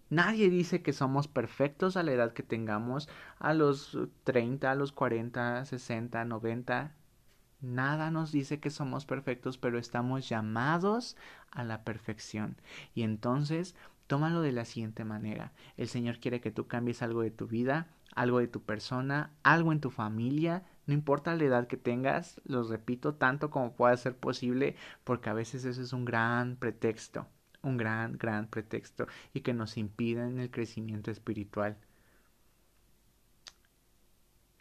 Nadie 0.08 0.50
dice 0.50 0.82
que 0.82 0.92
somos 0.92 1.28
perfectos 1.28 1.96
a 1.96 2.02
la 2.02 2.12
edad 2.12 2.32
que 2.32 2.42
tengamos, 2.42 3.08
a 3.38 3.54
los 3.54 3.96
30, 4.24 4.70
a 4.70 4.74
los 4.74 4.90
40, 4.90 5.64
60, 5.64 6.24
90. 6.24 6.94
Nada 7.60 8.10
nos 8.10 8.32
dice 8.32 8.58
que 8.58 8.70
somos 8.70 9.06
perfectos, 9.06 9.56
pero 9.56 9.78
estamos 9.78 10.28
llamados 10.28 11.16
a 11.52 11.62
la 11.62 11.84
perfección. 11.84 12.56
Y 12.92 13.02
entonces, 13.04 13.76
tómalo 14.08 14.40
de 14.40 14.50
la 14.50 14.64
siguiente 14.64 15.04
manera. 15.04 15.52
El 15.76 15.86
Señor 15.86 16.18
quiere 16.18 16.40
que 16.40 16.50
tú 16.50 16.66
cambies 16.66 17.02
algo 17.02 17.22
de 17.22 17.30
tu 17.30 17.46
vida, 17.46 17.86
algo 18.14 18.38
de 18.40 18.48
tu 18.48 18.62
persona, 18.62 19.32
algo 19.42 19.72
en 19.72 19.80
tu 19.80 19.90
familia, 19.90 20.64
no 20.86 20.94
importa 20.94 21.36
la 21.36 21.44
edad 21.44 21.66
que 21.68 21.76
tengas, 21.76 22.40
los 22.44 22.68
repito 22.70 23.14
tanto 23.14 23.50
como 23.50 23.74
pueda 23.74 23.96
ser 23.96 24.16
posible, 24.16 24.76
porque 25.04 25.30
a 25.30 25.34
veces 25.34 25.64
eso 25.64 25.82
es 25.82 25.92
un 25.92 26.04
gran 26.04 26.56
pretexto 26.56 27.26
un 27.62 27.76
gran, 27.76 28.16
gran 28.18 28.48
pretexto 28.48 29.06
y 29.32 29.40
que 29.40 29.54
nos 29.54 29.76
impiden 29.76 30.38
el 30.38 30.50
crecimiento 30.50 31.10
espiritual. 31.10 31.76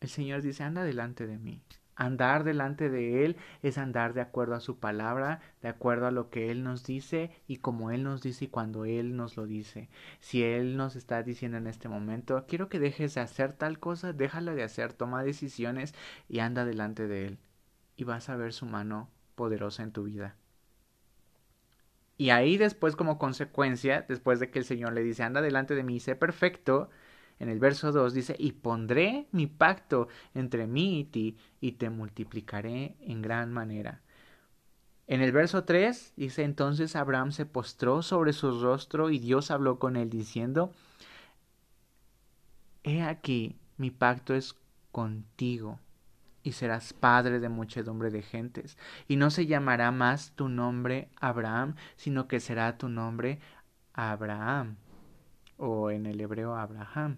El 0.01 0.09
Señor 0.09 0.41
dice, 0.41 0.63
anda 0.63 0.83
delante 0.83 1.27
de 1.27 1.37
mí. 1.37 1.61
Andar 1.99 2.45
delante 2.45 2.89
de 2.89 3.25
Él 3.25 3.35
es 3.61 3.77
andar 3.77 4.13
de 4.13 4.21
acuerdo 4.21 4.55
a 4.55 4.61
su 4.61 4.79
palabra, 4.79 5.41
de 5.61 5.67
acuerdo 5.67 6.07
a 6.07 6.11
lo 6.11 6.29
que 6.29 6.49
Él 6.49 6.63
nos 6.63 6.85
dice 6.85 7.29
y 7.45 7.57
como 7.57 7.91
Él 7.91 8.03
nos 8.03 8.21
dice 8.21 8.45
y 8.45 8.47
cuando 8.47 8.85
Él 8.85 9.17
nos 9.17 9.35
lo 9.35 9.45
dice. 9.45 9.89
Si 10.21 10.41
Él 10.41 10.77
nos 10.77 10.95
está 10.95 11.23
diciendo 11.23 11.57
en 11.57 11.67
este 11.67 11.89
momento, 11.89 12.45
quiero 12.47 12.69
que 12.69 12.79
dejes 12.79 13.15
de 13.15 13.21
hacer 13.21 13.51
tal 13.51 13.79
cosa, 13.79 14.13
déjalo 14.13 14.55
de 14.55 14.63
hacer, 14.63 14.93
toma 14.93 15.25
decisiones 15.25 15.93
y 16.29 16.39
anda 16.39 16.63
delante 16.63 17.05
de 17.05 17.27
Él. 17.27 17.39
Y 17.97 18.05
vas 18.05 18.29
a 18.29 18.37
ver 18.37 18.53
su 18.53 18.65
mano 18.65 19.09
poderosa 19.35 19.83
en 19.83 19.91
tu 19.91 20.03
vida. 20.03 20.37
Y 22.15 22.29
ahí 22.29 22.55
después 22.55 22.95
como 22.95 23.17
consecuencia, 23.17 24.05
después 24.07 24.39
de 24.39 24.49
que 24.51 24.59
el 24.59 24.65
Señor 24.65 24.93
le 24.93 25.03
dice, 25.03 25.23
anda 25.23 25.41
delante 25.41 25.75
de 25.75 25.83
mí 25.83 25.99
sé 25.99 26.15
perfecto, 26.15 26.89
en 27.39 27.49
el 27.49 27.59
verso 27.59 27.91
2 27.91 28.13
dice, 28.13 28.35
y 28.37 28.51
pondré 28.51 29.27
mi 29.31 29.47
pacto 29.47 30.07
entre 30.33 30.67
mí 30.67 30.99
y 30.99 31.03
ti, 31.05 31.37
y 31.61 31.73
te 31.73 31.89
multiplicaré 31.89 32.95
en 33.01 33.21
gran 33.21 33.51
manera. 33.51 34.01
En 35.07 35.21
el 35.21 35.31
verso 35.31 35.63
3 35.63 36.13
dice, 36.17 36.43
entonces 36.43 36.95
Abraham 36.95 37.31
se 37.31 37.45
postró 37.45 38.01
sobre 38.01 38.33
su 38.33 38.61
rostro 38.61 39.09
y 39.09 39.19
Dios 39.19 39.51
habló 39.51 39.79
con 39.79 39.95
él 39.95 40.09
diciendo, 40.09 40.71
He 42.83 43.01
aquí, 43.01 43.57
mi 43.77 43.89
pacto 43.89 44.35
es 44.35 44.55
contigo 44.91 45.79
y 46.43 46.53
serás 46.53 46.93
padre 46.93 47.39
de 47.39 47.49
muchedumbre 47.49 48.09
de 48.11 48.21
gentes. 48.21 48.77
Y 49.07 49.15
no 49.15 49.29
se 49.29 49.45
llamará 49.45 49.91
más 49.91 50.31
tu 50.35 50.49
nombre 50.49 51.09
Abraham, 51.19 51.75
sino 51.95 52.27
que 52.27 52.39
será 52.39 52.77
tu 52.77 52.89
nombre 52.89 53.39
Abraham, 53.93 54.77
o 55.57 55.91
en 55.91 56.05
el 56.05 56.21
hebreo 56.21 56.55
Abraham, 56.55 57.17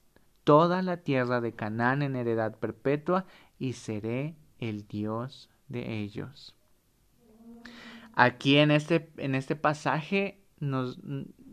toda 0.43 0.81
la 0.81 0.97
tierra 0.97 1.41
de 1.41 1.53
Canaán 1.53 2.01
en 2.01 2.15
heredad 2.15 2.57
perpetua, 2.57 3.25
y 3.59 3.73
seré 3.73 4.35
el 4.59 4.87
Dios 4.87 5.49
de 5.67 5.99
ellos. 5.99 6.55
Aquí 8.13 8.57
en 8.57 8.71
este, 8.71 9.11
en 9.17 9.35
este 9.35 9.55
pasaje 9.55 10.43
nos, 10.59 10.99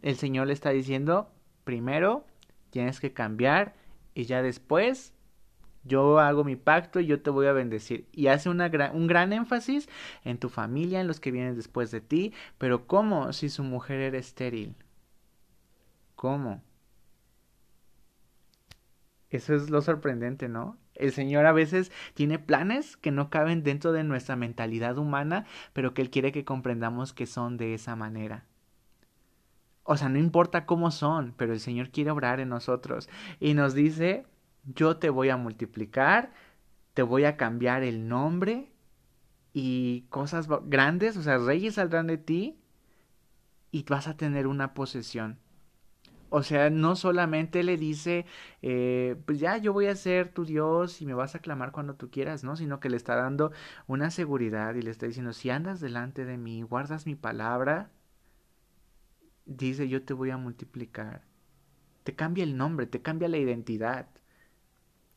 el 0.03 0.17
Señor 0.17 0.49
le 0.49 0.53
está 0.53 0.71
diciendo, 0.71 1.31
primero 1.65 2.27
tienes 2.71 3.01
que 3.01 3.13
cambiar 3.13 3.75
y 4.15 4.25
ya 4.25 4.43
después 4.43 5.13
yo 5.85 6.19
hago 6.19 6.45
mi 6.45 6.57
pacto 6.57 7.01
y 7.01 7.07
yo 7.07 7.23
te 7.23 7.31
voy 7.31 7.47
a 7.47 7.53
bendecir. 7.53 8.09
Y 8.13 8.27
hace 8.27 8.51
una 8.51 8.71
un 8.93 9.07
gran 9.07 9.33
énfasis 9.33 9.89
en 10.25 10.39
tu 10.39 10.49
familia, 10.49 11.01
en 11.01 11.07
los 11.07 11.21
que 11.21 11.31
vienen 11.31 11.57
después 11.57 11.91
de 11.91 12.01
ti. 12.01 12.35
Pero 12.59 12.87
¿cómo 12.87 13.33
si 13.33 13.49
su 13.49 13.63
mujer 13.63 14.01
era 14.01 14.19
estéril? 14.19 14.75
¿Cómo? 16.15 16.63
Eso 19.31 19.55
es 19.55 19.71
lo 19.71 19.83
sorprendente, 19.83 20.49
¿no? 20.49 20.79
El 20.95 21.13
Señor 21.13 21.47
a 21.47 21.53
veces 21.53 21.93
tiene 22.15 22.39
planes 22.39 22.97
que 22.97 23.11
no 23.11 23.31
caben 23.31 23.63
dentro 23.63 23.93
de 23.93 24.05
nuestra 24.05 24.37
mentalidad 24.37 24.99
humana, 24.99 25.45
pero 25.73 25.95
que 25.95 26.03
Él 26.03 26.11
quiere 26.11 26.33
que 26.33 26.45
comprendamos 26.45 27.13
que 27.13 27.27
son 27.27 27.57
de 27.57 27.75
esa 27.75 27.95
manera. 27.95 28.45
O 29.85 29.97
sea, 29.97 30.09
no 30.09 30.19
importa 30.19 30.67
cómo 30.67 30.91
son, 30.91 31.35
pero 31.37 31.53
el 31.53 31.61
Señor 31.61 31.91
quiere 31.91 32.11
obrar 32.11 32.41
en 32.41 32.49
nosotros. 32.49 33.09
Y 33.39 33.55
nos 33.55 33.75
dice 33.75 34.27
yo 34.75 34.97
te 34.99 35.11
voy 35.11 35.31
a 35.31 35.37
multiplicar, 35.37 36.33
te 36.95 37.03
voy 37.03 37.25
a 37.25 37.37
cambiar 37.37 37.83
el 37.83 38.09
nombre 38.09 38.73
y 39.53 40.03
cosas 40.11 40.49
grandes, 40.67 41.17
o 41.17 41.23
sea, 41.23 41.39
reyes 41.39 41.75
saldrán 41.75 42.07
de 42.07 42.19
ti 42.19 42.59
y 43.71 43.85
vas 43.85 44.09
a 44.09 44.17
tener 44.17 44.47
una 44.47 44.75
posesión. 44.75 45.39
O 46.31 46.43
sea, 46.43 46.69
no 46.71 46.95
solamente 46.97 47.63
le 47.63 47.77
dice, 47.79 48.27
eh, 48.63 49.17
pues 49.27 49.41
ya 49.41 49.57
yo 49.57 49.73
voy 49.73 49.87
a 49.87 49.97
ser 49.97 50.33
tu 50.33 50.45
Dios 50.45 51.01
y 51.01 51.07
me 51.07 51.15
vas 51.15 51.35
a 51.35 51.39
clamar 51.41 51.73
cuando 51.73 51.95
tú 51.97 52.11
quieras, 52.11 52.45
¿no? 52.45 52.57
Sino 52.57 52.81
que 52.81 52.91
le 52.91 52.97
está 52.99 53.17
dando 53.17 53.51
una 53.87 54.11
seguridad 54.11 54.75
y 54.75 54.83
le 54.83 54.91
está 54.91 55.07
diciendo, 55.07 55.33
si 55.33 55.51
andas 55.51 55.81
delante 55.81 56.25
de 56.27 56.37
mí, 56.37 56.63
guardas 56.63 57.07
mi 57.07 57.15
palabra, 57.15 57.91
dice, 59.47 59.89
yo 59.89 60.05
te 60.05 60.15
voy 60.15 60.31
a 60.31 60.37
multiplicar. 60.37 61.23
Te 62.05 62.15
cambia 62.15 62.45
el 62.45 62.57
nombre, 62.57 62.87
te 62.87 63.03
cambia 63.03 63.29
la 63.29 63.39
identidad. 63.39 64.09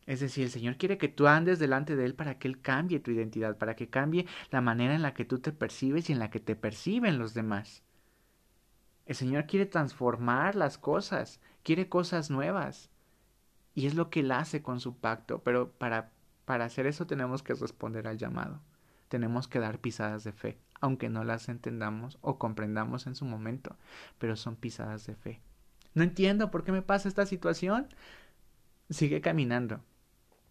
Es 0.05 0.19
decir, 0.19 0.43
el 0.45 0.51
Señor 0.51 0.77
quiere 0.77 0.97
que 0.97 1.07
tú 1.07 1.27
andes 1.27 1.59
delante 1.59 1.95
de 1.95 2.05
Él 2.05 2.15
para 2.15 2.37
que 2.39 2.47
Él 2.47 2.61
cambie 2.61 2.99
tu 2.99 3.11
identidad, 3.11 3.57
para 3.57 3.75
que 3.75 3.89
cambie 3.89 4.27
la 4.51 4.61
manera 4.61 4.95
en 4.95 5.01
la 5.01 5.13
que 5.13 5.25
tú 5.25 5.39
te 5.39 5.51
percibes 5.51 6.09
y 6.09 6.13
en 6.13 6.19
la 6.19 6.29
que 6.29 6.39
te 6.39 6.55
perciben 6.55 7.19
los 7.19 7.33
demás. 7.33 7.83
El 9.05 9.15
Señor 9.15 9.45
quiere 9.45 9.65
transformar 9.65 10.55
las 10.55 10.77
cosas, 10.77 11.41
quiere 11.63 11.89
cosas 11.89 12.29
nuevas. 12.29 12.89
Y 13.73 13.87
es 13.87 13.95
lo 13.95 14.09
que 14.09 14.21
Él 14.21 14.31
hace 14.31 14.61
con 14.61 14.79
su 14.79 14.97
pacto, 14.97 15.43
pero 15.43 15.71
para, 15.71 16.11
para 16.45 16.65
hacer 16.65 16.87
eso 16.87 17.07
tenemos 17.07 17.43
que 17.43 17.53
responder 17.53 18.07
al 18.07 18.17
llamado. 18.17 18.61
Tenemos 19.07 19.47
que 19.47 19.59
dar 19.59 19.79
pisadas 19.79 20.23
de 20.23 20.31
fe, 20.31 20.57
aunque 20.79 21.09
no 21.09 21.23
las 21.23 21.49
entendamos 21.49 22.17
o 22.21 22.37
comprendamos 22.37 23.07
en 23.07 23.15
su 23.15 23.25
momento, 23.25 23.75
pero 24.17 24.35
son 24.35 24.55
pisadas 24.55 25.05
de 25.05 25.15
fe. 25.15 25.41
No 25.93 26.03
entiendo 26.03 26.51
por 26.51 26.63
qué 26.63 26.71
me 26.71 26.81
pasa 26.81 27.09
esta 27.09 27.25
situación. 27.25 27.87
Sigue 28.89 29.21
caminando 29.21 29.81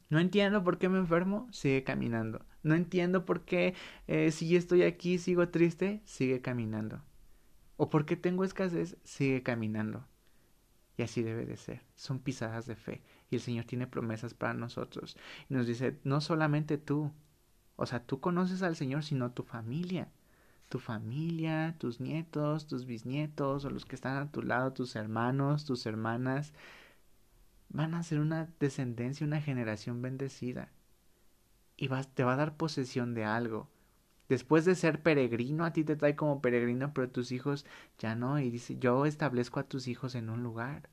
No 0.09 0.19
entiendo 0.19 0.65
por 0.65 0.79
qué 0.79 0.89
me 0.89 0.99
enfermo, 0.99 1.49
sigue 1.53 1.85
caminando. 1.85 2.45
No 2.63 2.75
entiendo 2.75 3.25
por 3.25 3.45
qué 3.45 3.75
eh, 4.07 4.31
si 4.33 4.57
estoy 4.57 4.83
aquí 4.83 5.19
sigo 5.19 5.49
triste, 5.49 6.03
sigue 6.05 6.41
caminando. 6.41 7.03
O 7.83 7.89
por 7.89 8.05
qué 8.05 8.15
tengo 8.15 8.45
escasez, 8.45 8.99
sigue 9.05 9.43
caminando. 9.43 10.07
Y 10.99 11.03
así 11.03 11.23
debe 11.23 11.47
de 11.47 11.57
ser. 11.57 11.81
Son 11.95 12.19
pisadas 12.19 12.67
de 12.67 12.77
fe. 12.77 13.03
Y 13.31 13.37
el 13.37 13.41
Señor 13.41 13.65
tiene 13.65 13.87
promesas 13.87 14.35
para 14.35 14.53
nosotros. 14.53 15.17
Y 15.49 15.55
nos 15.55 15.67
dice, 15.67 15.99
no 16.05 16.21
solamente 16.21 16.77
tú. 16.77 17.11
O 17.77 17.87
sea, 17.87 18.05
tú 18.05 18.21
conoces 18.21 18.63
al 18.63 18.77
Señor, 18.77 19.03
sino 19.03 19.33
tu 19.33 19.45
familia. 19.45 20.13
Tu 20.69 20.79
familia, 20.79 21.75
tus 21.79 22.01
nietos, 22.01 22.67
tus 22.67 22.85
bisnietos, 22.85 23.65
o 23.65 23.71
los 23.71 23.87
que 23.87 23.95
están 23.95 24.19
a 24.19 24.31
tu 24.31 24.43
lado, 24.43 24.75
tus 24.75 24.95
hermanos, 24.95 25.65
tus 25.65 25.87
hermanas, 25.87 26.53
van 27.71 27.95
a 27.95 28.03
ser 28.03 28.21
una 28.21 28.51
descendencia, 28.61 29.27
una 29.27 29.41
generación 29.41 30.03
bendecida. 30.03 30.69
Y 31.79 31.89
te 31.89 32.25
va 32.25 32.35
a 32.35 32.37
dar 32.37 32.59
posesión 32.59 33.15
de 33.15 33.25
algo. 33.25 33.71
Después 34.31 34.65
de 34.65 34.77
ser 34.77 35.03
peregrino, 35.03 35.65
a 35.65 35.73
ti 35.73 35.83
te 35.83 35.97
trae 35.97 36.15
como 36.15 36.41
peregrino, 36.41 36.95
pero 36.95 37.11
tus 37.11 37.33
hijos 37.33 37.67
ya 37.99 38.15
no. 38.15 38.39
Y 38.39 38.49
dice, 38.49 38.79
yo 38.79 39.05
establezco 39.05 39.59
a 39.59 39.65
tus 39.65 39.89
hijos 39.89 40.15
en 40.15 40.31
un 40.31 40.45
lugar. 40.45 40.89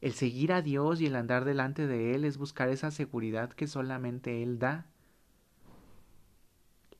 El 0.00 0.12
seguir 0.12 0.52
a 0.52 0.62
Dios 0.62 1.00
y 1.00 1.06
el 1.06 1.16
andar 1.16 1.44
delante 1.44 1.88
de 1.88 2.14
Él 2.14 2.24
es 2.24 2.38
buscar 2.38 2.68
esa 2.68 2.92
seguridad 2.92 3.50
que 3.50 3.66
solamente 3.66 4.44
Él 4.44 4.60
da. 4.60 4.86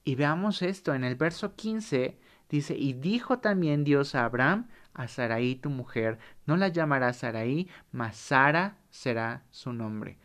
Y 0.02 0.16
veamos 0.16 0.62
esto, 0.62 0.94
en 0.94 1.04
el 1.04 1.14
verso 1.14 1.54
15 1.54 2.18
dice, 2.50 2.76
y 2.76 2.94
dijo 2.94 3.38
también 3.38 3.84
Dios 3.84 4.16
a 4.16 4.24
Abraham, 4.24 4.66
a 4.94 5.06
Sarai 5.06 5.54
tu 5.54 5.70
mujer, 5.70 6.18
no 6.44 6.56
la 6.56 6.68
llamarás 6.68 7.18
Sarai, 7.18 7.68
mas 7.92 8.16
Sara 8.16 8.78
será 8.90 9.44
su 9.52 9.72
nombre. 9.72 10.18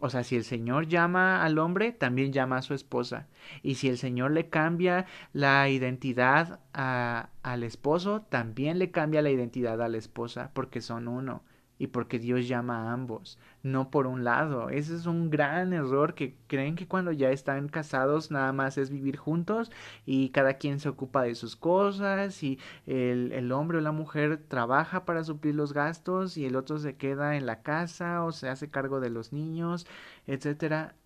O 0.00 0.08
sea, 0.08 0.24
si 0.24 0.34
el 0.34 0.44
Señor 0.44 0.88
llama 0.88 1.44
al 1.44 1.58
hombre, 1.58 1.92
también 1.92 2.32
llama 2.32 2.56
a 2.56 2.62
su 2.62 2.72
esposa. 2.74 3.28
Y 3.62 3.74
si 3.74 3.88
el 3.88 3.98
Señor 3.98 4.30
le 4.30 4.48
cambia 4.48 5.06
la 5.34 5.68
identidad 5.68 6.60
a, 6.72 7.28
al 7.42 7.62
esposo, 7.62 8.22
también 8.22 8.78
le 8.78 8.90
cambia 8.90 9.22
la 9.22 9.30
identidad 9.30 9.80
a 9.82 9.88
la 9.88 9.98
esposa, 9.98 10.50
porque 10.54 10.80
son 10.80 11.06
uno 11.06 11.42
y 11.80 11.86
porque 11.86 12.18
Dios 12.18 12.46
llama 12.46 12.90
a 12.90 12.92
ambos, 12.92 13.38
no 13.62 13.90
por 13.90 14.06
un 14.06 14.22
lado. 14.22 14.68
Ese 14.68 14.94
es 14.94 15.06
un 15.06 15.30
gran 15.30 15.72
error 15.72 16.14
que 16.14 16.36
creen 16.46 16.76
que 16.76 16.86
cuando 16.86 17.10
ya 17.10 17.30
están 17.30 17.68
casados 17.68 18.30
nada 18.30 18.52
más 18.52 18.76
es 18.76 18.90
vivir 18.90 19.16
juntos 19.16 19.72
y 20.04 20.28
cada 20.28 20.54
quien 20.58 20.78
se 20.78 20.90
ocupa 20.90 21.22
de 21.22 21.34
sus 21.34 21.56
cosas 21.56 22.42
y 22.42 22.58
el, 22.86 23.32
el 23.32 23.50
hombre 23.50 23.78
o 23.78 23.80
la 23.80 23.92
mujer 23.92 24.36
trabaja 24.46 25.06
para 25.06 25.24
suplir 25.24 25.54
los 25.54 25.72
gastos 25.72 26.36
y 26.36 26.44
el 26.44 26.54
otro 26.54 26.78
se 26.78 26.96
queda 26.96 27.36
en 27.36 27.46
la 27.46 27.62
casa 27.62 28.24
o 28.24 28.32
se 28.32 28.50
hace 28.50 28.68
cargo 28.70 29.00
de 29.00 29.08
los 29.08 29.32
niños, 29.32 29.86
etcétera. 30.26 30.96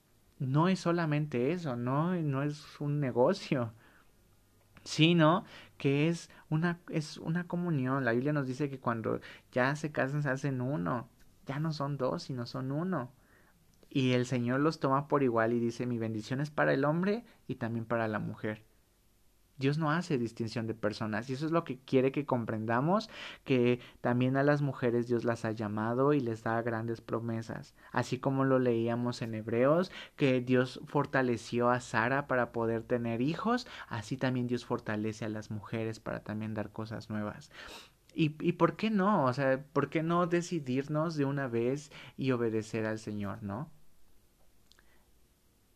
No 0.40 0.66
es 0.68 0.80
solamente 0.80 1.52
eso, 1.52 1.76
no, 1.76 2.16
no 2.16 2.42
es 2.42 2.80
un 2.80 2.98
negocio 2.98 3.72
sino 4.84 5.44
que 5.76 6.08
es 6.08 6.30
una, 6.50 6.80
es 6.90 7.18
una 7.18 7.46
comunión. 7.46 8.04
La 8.04 8.12
Biblia 8.12 8.32
nos 8.32 8.46
dice 8.46 8.70
que 8.70 8.80
cuando 8.80 9.20
ya 9.52 9.74
se 9.76 9.92
casan 9.92 10.22
se 10.22 10.30
hacen 10.30 10.60
uno, 10.60 11.08
ya 11.46 11.58
no 11.58 11.72
son 11.72 11.96
dos, 11.96 12.24
sino 12.24 12.46
son 12.46 12.72
uno. 12.72 13.12
Y 13.90 14.12
el 14.12 14.26
Señor 14.26 14.60
los 14.60 14.80
toma 14.80 15.08
por 15.08 15.22
igual 15.22 15.52
y 15.52 15.60
dice, 15.60 15.86
mi 15.86 15.98
bendición 15.98 16.40
es 16.40 16.50
para 16.50 16.74
el 16.74 16.84
hombre 16.84 17.24
y 17.46 17.56
también 17.56 17.84
para 17.84 18.08
la 18.08 18.18
mujer. 18.18 18.64
Dios 19.56 19.78
no 19.78 19.90
hace 19.90 20.18
distinción 20.18 20.66
de 20.66 20.74
personas 20.74 21.30
y 21.30 21.34
eso 21.34 21.46
es 21.46 21.52
lo 21.52 21.64
que 21.64 21.78
quiere 21.78 22.10
que 22.12 22.26
comprendamos, 22.26 23.08
que 23.44 23.80
también 24.00 24.36
a 24.36 24.42
las 24.42 24.62
mujeres 24.62 25.06
Dios 25.06 25.24
las 25.24 25.44
ha 25.44 25.52
llamado 25.52 26.12
y 26.12 26.20
les 26.20 26.42
da 26.42 26.60
grandes 26.62 27.00
promesas, 27.00 27.74
así 27.92 28.18
como 28.18 28.44
lo 28.44 28.58
leíamos 28.58 29.22
en 29.22 29.34
Hebreos, 29.34 29.92
que 30.16 30.40
Dios 30.40 30.80
fortaleció 30.86 31.70
a 31.70 31.80
Sara 31.80 32.26
para 32.26 32.52
poder 32.52 32.82
tener 32.82 33.20
hijos, 33.20 33.66
así 33.88 34.16
también 34.16 34.46
Dios 34.48 34.64
fortalece 34.64 35.24
a 35.24 35.28
las 35.28 35.50
mujeres 35.50 36.00
para 36.00 36.20
también 36.24 36.54
dar 36.54 36.70
cosas 36.70 37.10
nuevas. 37.10 37.50
¿Y, 38.14 38.36
y 38.40 38.52
por 38.52 38.76
qué 38.76 38.90
no? 38.90 39.24
O 39.24 39.32
sea, 39.32 39.64
¿por 39.72 39.90
qué 39.90 40.02
no 40.02 40.26
decidirnos 40.26 41.16
de 41.16 41.24
una 41.24 41.48
vez 41.48 41.90
y 42.16 42.30
obedecer 42.30 42.86
al 42.86 42.98
Señor, 42.98 43.42
no? 43.42 43.70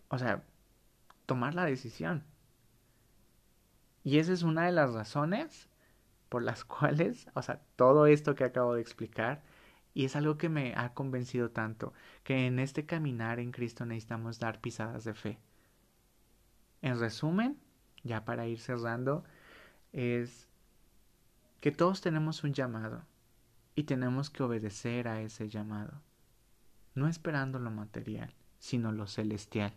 O 0.08 0.18
sea, 0.18 0.42
tomar 1.26 1.54
la 1.54 1.64
decisión. 1.64 2.24
Y 4.08 4.20
esa 4.20 4.32
es 4.32 4.42
una 4.42 4.64
de 4.64 4.72
las 4.72 4.94
razones 4.94 5.68
por 6.30 6.42
las 6.42 6.64
cuales, 6.64 7.28
o 7.34 7.42
sea, 7.42 7.60
todo 7.76 8.06
esto 8.06 8.34
que 8.34 8.44
acabo 8.44 8.72
de 8.72 8.80
explicar, 8.80 9.42
y 9.92 10.06
es 10.06 10.16
algo 10.16 10.38
que 10.38 10.48
me 10.48 10.72
ha 10.76 10.94
convencido 10.94 11.50
tanto, 11.50 11.92
que 12.24 12.46
en 12.46 12.58
este 12.58 12.86
caminar 12.86 13.38
en 13.38 13.52
Cristo 13.52 13.84
necesitamos 13.84 14.38
dar 14.38 14.62
pisadas 14.62 15.04
de 15.04 15.12
fe. 15.12 15.38
En 16.80 16.98
resumen, 16.98 17.58
ya 18.02 18.24
para 18.24 18.46
ir 18.46 18.60
cerrando, 18.60 19.24
es 19.92 20.48
que 21.60 21.70
todos 21.70 22.00
tenemos 22.00 22.44
un 22.44 22.54
llamado 22.54 23.04
y 23.74 23.82
tenemos 23.84 24.30
que 24.30 24.42
obedecer 24.42 25.06
a 25.06 25.20
ese 25.20 25.50
llamado, 25.50 26.00
no 26.94 27.08
esperando 27.08 27.58
lo 27.58 27.70
material, 27.70 28.32
sino 28.58 28.90
lo 28.90 29.06
celestial. 29.06 29.74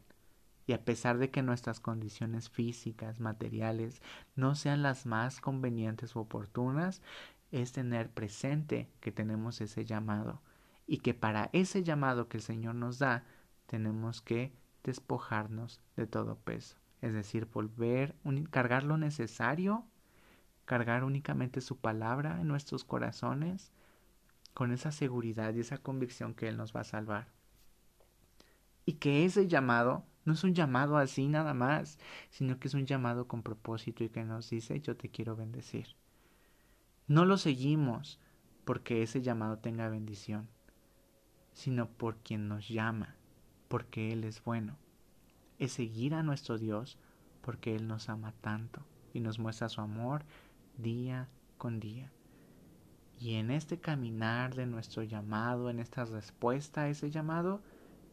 Y 0.71 0.73
a 0.73 0.85
pesar 0.85 1.17
de 1.17 1.29
que 1.29 1.43
nuestras 1.43 1.81
condiciones 1.81 2.49
físicas, 2.49 3.19
materiales, 3.19 4.01
no 4.37 4.55
sean 4.55 4.81
las 4.81 5.05
más 5.05 5.41
convenientes 5.41 6.15
o 6.15 6.21
oportunas, 6.21 7.01
es 7.51 7.73
tener 7.73 8.09
presente 8.09 8.89
que 9.01 9.11
tenemos 9.11 9.59
ese 9.59 9.83
llamado 9.83 10.41
y 10.87 10.99
que 10.99 11.13
para 11.13 11.49
ese 11.51 11.83
llamado 11.83 12.29
que 12.29 12.37
el 12.37 12.43
Señor 12.43 12.75
nos 12.75 12.99
da, 12.99 13.25
tenemos 13.65 14.21
que 14.21 14.53
despojarnos 14.85 15.81
de 15.97 16.07
todo 16.07 16.37
peso. 16.37 16.77
Es 17.01 17.11
decir, 17.11 17.49
volver, 17.53 18.15
cargar 18.49 18.83
lo 18.83 18.95
necesario, 18.95 19.83
cargar 20.63 21.03
únicamente 21.03 21.59
su 21.59 21.79
palabra 21.79 22.39
en 22.39 22.47
nuestros 22.47 22.85
corazones, 22.85 23.73
con 24.53 24.71
esa 24.71 24.93
seguridad 24.93 25.53
y 25.53 25.59
esa 25.59 25.79
convicción 25.79 26.33
que 26.33 26.47
Él 26.47 26.55
nos 26.55 26.73
va 26.73 26.79
a 26.79 26.85
salvar. 26.85 27.27
Y 28.85 28.93
que 28.93 29.25
ese 29.25 29.49
llamado 29.49 30.05
no 30.23 30.33
es 30.33 30.43
un 30.43 30.53
llamado 30.53 30.97
así 30.97 31.27
nada 31.27 31.53
más, 31.53 31.97
sino 32.29 32.59
que 32.59 32.67
es 32.67 32.73
un 32.75 32.85
llamado 32.85 33.27
con 33.27 33.41
propósito 33.41 34.03
y 34.03 34.09
que 34.09 34.23
nos 34.23 34.49
dice 34.49 34.79
yo 34.79 34.95
te 34.95 35.09
quiero 35.09 35.35
bendecir. 35.35 35.95
No 37.07 37.25
lo 37.25 37.37
seguimos 37.37 38.19
porque 38.63 39.01
ese 39.01 39.21
llamado 39.21 39.57
tenga 39.57 39.89
bendición, 39.89 40.47
sino 41.53 41.89
por 41.89 42.17
quien 42.17 42.47
nos 42.47 42.69
llama, 42.69 43.15
porque 43.67 44.13
Él 44.13 44.23
es 44.23 44.43
bueno. 44.43 44.77
Es 45.57 45.73
seguir 45.73 46.13
a 46.13 46.23
nuestro 46.23 46.57
Dios 46.57 46.99
porque 47.41 47.75
Él 47.75 47.87
nos 47.87 48.07
ama 48.07 48.33
tanto 48.41 48.85
y 49.13 49.19
nos 49.19 49.39
muestra 49.39 49.69
su 49.69 49.81
amor 49.81 50.23
día 50.77 51.29
con 51.57 51.79
día. 51.79 52.11
Y 53.19 53.35
en 53.35 53.51
este 53.51 53.79
caminar 53.79 54.55
de 54.55 54.67
nuestro 54.67 55.03
llamado, 55.03 55.69
en 55.69 55.79
esta 55.79 56.05
respuesta 56.05 56.81
a 56.81 56.89
ese 56.89 57.09
llamado, 57.09 57.61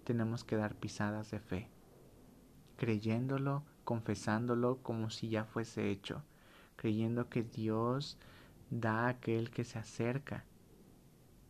tenemos 0.05 0.45
que 0.45 0.57
dar 0.57 0.75
pisadas 0.75 1.31
de 1.31 1.41
fe 1.41 1.71
creyéndolo, 2.79 3.65
confesándolo 3.85 4.79
como 4.83 5.11
si 5.11 5.29
ya 5.29 5.45
fuese 5.45 5.91
hecho, 5.91 6.23
creyendo 6.77 7.29
que 7.29 7.43
Dios 7.43 8.17
da 8.71 9.07
a 9.07 9.09
aquel 9.09 9.51
que 9.51 9.65
se 9.65 9.79
acerca. 9.79 10.45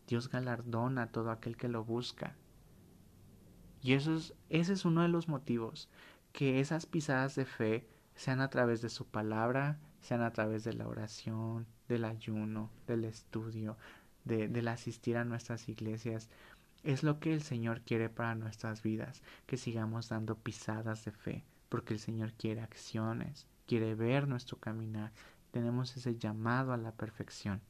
Dios 0.08 0.28
galardona 0.30 1.02
a 1.02 1.12
todo 1.12 1.30
aquel 1.30 1.56
que 1.56 1.68
lo 1.68 1.84
busca. 1.84 2.34
Y 3.82 3.92
eso 3.92 4.16
es, 4.16 4.34
ese 4.48 4.72
es 4.72 4.84
uno 4.84 5.02
de 5.02 5.08
los 5.08 5.28
motivos, 5.28 5.88
que 6.32 6.60
esas 6.60 6.86
pisadas 6.86 7.36
de 7.36 7.44
fe 7.44 7.86
sean 8.14 8.40
a 8.40 8.48
través 8.48 8.80
de 8.80 8.88
su 8.88 9.06
palabra, 9.06 9.78
sean 10.00 10.22
a 10.22 10.32
través 10.32 10.64
de 10.64 10.72
la 10.72 10.88
oración, 10.88 11.66
del 11.88 12.04
ayuno, 12.04 12.70
del 12.86 13.04
estudio, 13.04 13.76
de, 14.24 14.48
del 14.48 14.68
asistir 14.68 15.16
a 15.16 15.24
nuestras 15.24 15.68
iglesias, 15.68 16.30
es 16.82 17.02
lo 17.02 17.20
que 17.20 17.32
el 17.32 17.42
Señor 17.42 17.82
quiere 17.82 18.08
para 18.08 18.34
nuestras 18.34 18.82
vidas, 18.82 19.22
que 19.46 19.56
sigamos 19.56 20.08
dando 20.08 20.36
pisadas 20.36 21.04
de 21.04 21.12
fe, 21.12 21.44
porque 21.68 21.94
el 21.94 22.00
Señor 22.00 22.32
quiere 22.34 22.60
acciones, 22.60 23.46
quiere 23.66 23.94
ver 23.94 24.28
nuestro 24.28 24.58
caminar. 24.58 25.12
Tenemos 25.50 25.96
ese 25.96 26.16
llamado 26.16 26.72
a 26.72 26.76
la 26.76 26.92
perfección. 26.92 27.60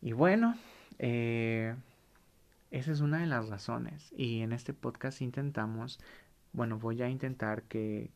Y 0.00 0.12
bueno, 0.12 0.56
eh, 0.98 1.74
esa 2.70 2.92
es 2.92 3.00
una 3.00 3.18
de 3.18 3.26
las 3.26 3.48
razones. 3.48 4.12
Y 4.16 4.40
en 4.40 4.52
este 4.52 4.74
podcast 4.74 5.20
intentamos, 5.22 6.00
bueno, 6.52 6.78
voy 6.78 7.02
a 7.02 7.08
intentar 7.08 7.62
que, 7.64 8.10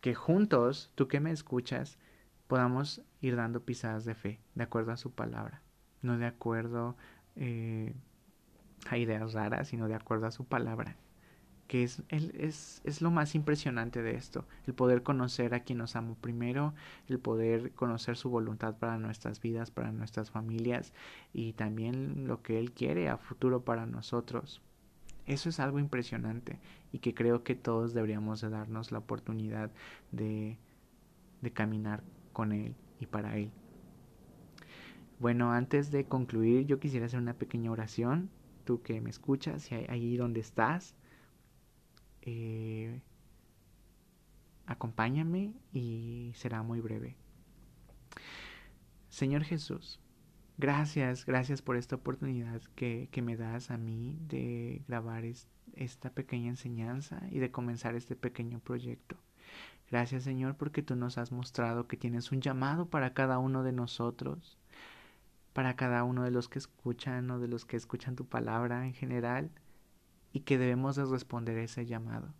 que 0.00 0.14
juntos, 0.14 0.90
tú 0.94 1.08
que 1.08 1.20
me 1.20 1.30
escuchas, 1.30 1.98
podamos 2.46 3.02
ir 3.20 3.36
dando 3.36 3.64
pisadas 3.64 4.04
de 4.04 4.14
fe, 4.14 4.40
de 4.54 4.64
acuerdo 4.64 4.92
a 4.92 4.96
su 4.96 5.12
palabra, 5.12 5.62
no 6.02 6.18
de 6.18 6.26
acuerdo 6.26 6.96
eh, 7.34 7.94
a 8.90 8.98
ideas 8.98 9.32
raras, 9.32 9.68
sino 9.68 9.88
de 9.88 9.94
acuerdo 9.94 10.26
a 10.26 10.30
su 10.30 10.44
palabra. 10.44 10.96
Que 11.66 11.82
es, 11.82 12.02
es, 12.10 12.80
es 12.84 13.02
lo 13.02 13.10
más 13.10 13.34
impresionante 13.34 14.00
de 14.00 14.14
esto, 14.14 14.46
el 14.66 14.74
poder 14.74 15.02
conocer 15.02 15.52
a 15.52 15.60
quien 15.60 15.78
nos 15.78 15.96
amó 15.96 16.14
primero, 16.14 16.74
el 17.08 17.18
poder 17.18 17.72
conocer 17.72 18.16
su 18.16 18.30
voluntad 18.30 18.76
para 18.78 18.98
nuestras 18.98 19.40
vidas, 19.40 19.72
para 19.72 19.90
nuestras 19.90 20.30
familias 20.30 20.92
y 21.32 21.54
también 21.54 22.28
lo 22.28 22.40
que 22.42 22.60
Él 22.60 22.72
quiere 22.72 23.08
a 23.08 23.18
futuro 23.18 23.64
para 23.64 23.84
nosotros. 23.84 24.62
Eso 25.26 25.48
es 25.48 25.58
algo 25.58 25.80
impresionante 25.80 26.60
y 26.92 27.00
que 27.00 27.14
creo 27.14 27.42
que 27.42 27.56
todos 27.56 27.94
deberíamos 27.94 28.40
de 28.40 28.48
darnos 28.48 28.92
la 28.92 28.98
oportunidad 28.98 29.72
de, 30.12 30.56
de 31.40 31.50
caminar 31.50 32.04
con 32.32 32.52
Él 32.52 32.76
y 33.00 33.06
para 33.06 33.36
Él. 33.36 33.50
Bueno, 35.18 35.52
antes 35.52 35.90
de 35.90 36.04
concluir, 36.04 36.66
yo 36.66 36.78
quisiera 36.78 37.06
hacer 37.06 37.18
una 37.18 37.34
pequeña 37.34 37.70
oración. 37.70 38.30
Tú 38.66 38.82
que 38.82 39.00
me 39.00 39.10
escuchas, 39.10 39.70
ahí 39.88 40.16
donde 40.16 40.40
estás, 40.40 40.96
eh, 42.22 43.00
acompáñame 44.66 45.54
y 45.72 46.32
será 46.34 46.64
muy 46.64 46.80
breve. 46.80 47.16
Señor 49.08 49.44
Jesús, 49.44 50.00
gracias, 50.58 51.24
gracias 51.26 51.62
por 51.62 51.76
esta 51.76 51.94
oportunidad 51.94 52.60
que, 52.74 53.08
que 53.12 53.22
me 53.22 53.36
das 53.36 53.70
a 53.70 53.78
mí 53.78 54.18
de 54.26 54.82
grabar 54.88 55.22
esta 55.74 56.10
pequeña 56.10 56.48
enseñanza 56.48 57.22
y 57.30 57.38
de 57.38 57.52
comenzar 57.52 57.94
este 57.94 58.16
pequeño 58.16 58.58
proyecto. 58.58 59.16
Gracias 59.92 60.24
Señor 60.24 60.56
porque 60.56 60.82
tú 60.82 60.96
nos 60.96 61.18
has 61.18 61.30
mostrado 61.30 61.86
que 61.86 61.96
tienes 61.96 62.32
un 62.32 62.40
llamado 62.40 62.90
para 62.90 63.14
cada 63.14 63.38
uno 63.38 63.62
de 63.62 63.70
nosotros 63.70 64.58
para 65.56 65.74
cada 65.74 66.04
uno 66.04 66.22
de 66.22 66.30
los 66.30 66.50
que 66.50 66.58
escuchan 66.58 67.30
o 67.30 67.38
de 67.38 67.48
los 67.48 67.64
que 67.64 67.78
escuchan 67.78 68.14
tu 68.14 68.26
palabra 68.26 68.84
en 68.84 68.92
general 68.92 69.50
y 70.34 70.40
que 70.40 70.58
debemos 70.58 70.96
de 70.96 71.06
responder 71.06 71.56
ese 71.56 71.86
llamado. 71.86 72.34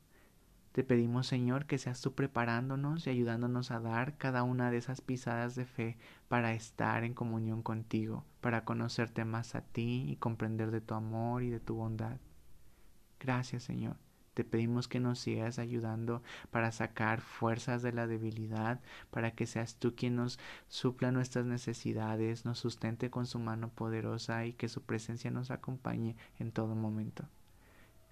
Te 0.73 0.85
pedimos, 0.85 1.27
Señor, 1.27 1.65
que 1.65 1.79
seas 1.79 2.03
tú 2.03 2.13
preparándonos 2.13 3.07
y 3.07 3.11
ayudándonos 3.11 3.71
a 3.71 3.81
dar 3.81 4.19
cada 4.19 4.43
una 4.43 4.71
de 4.71 4.77
esas 4.77 5.01
pisadas 5.01 5.55
de 5.55 5.65
fe 5.65 5.97
para 6.29 6.53
estar 6.53 7.05
en 7.05 7.15
comunión 7.15 7.63
contigo, 7.63 8.27
para 8.43 8.67
conocerte 8.67 9.25
más 9.25 9.55
a 9.55 9.63
ti 9.63 10.05
y 10.11 10.17
comprender 10.17 10.71
de 10.71 10.83
tu 10.83 10.93
amor 10.93 11.43
y 11.43 11.49
de 11.49 11.59
tu 11.59 11.75
bondad. 11.75 12.19
Gracias, 13.19 13.63
Señor. 13.63 13.97
Te 14.37 14.45
pedimos 14.45 14.87
que 14.87 15.01
nos 15.01 15.19
sigas 15.19 15.59
ayudando 15.59 16.23
para 16.51 16.71
sacar 16.71 17.23
fuerzas 17.23 17.81
de 17.81 17.95
la 17.95 18.07
debilidad, 18.07 18.83
para 19.11 19.31
que 19.31 19.47
seas 19.47 19.77
tú 19.77 19.95
quien 19.95 20.15
nos 20.15 20.39
supla 20.69 21.11
nuestras 21.11 21.47
necesidades, 21.47 22.45
nos 22.45 22.59
sustente 22.59 23.09
con 23.09 23.25
su 23.25 23.39
mano 23.39 23.71
poderosa 23.71 24.45
y 24.45 24.53
que 24.53 24.69
su 24.69 24.83
presencia 24.83 25.31
nos 25.31 25.51
acompañe 25.51 26.17
en 26.39 26.53
todo 26.53 26.75
momento. 26.75 27.27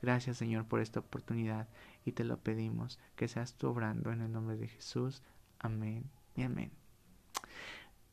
Gracias 0.01 0.39
Señor 0.39 0.65
por 0.65 0.81
esta 0.81 1.01
oportunidad 1.01 1.69
y 2.07 2.13
te 2.13 2.25
lo 2.25 2.39
pedimos, 2.39 2.99
que 3.17 3.29
seas 3.29 3.53
tú 3.57 3.69
obrando 3.69 4.11
en 4.11 4.23
el 4.23 4.33
nombre 4.33 4.57
de 4.57 4.69
Jesús. 4.69 5.23
Amén 5.59 6.09
y 6.35 6.45
amén. 6.45 6.71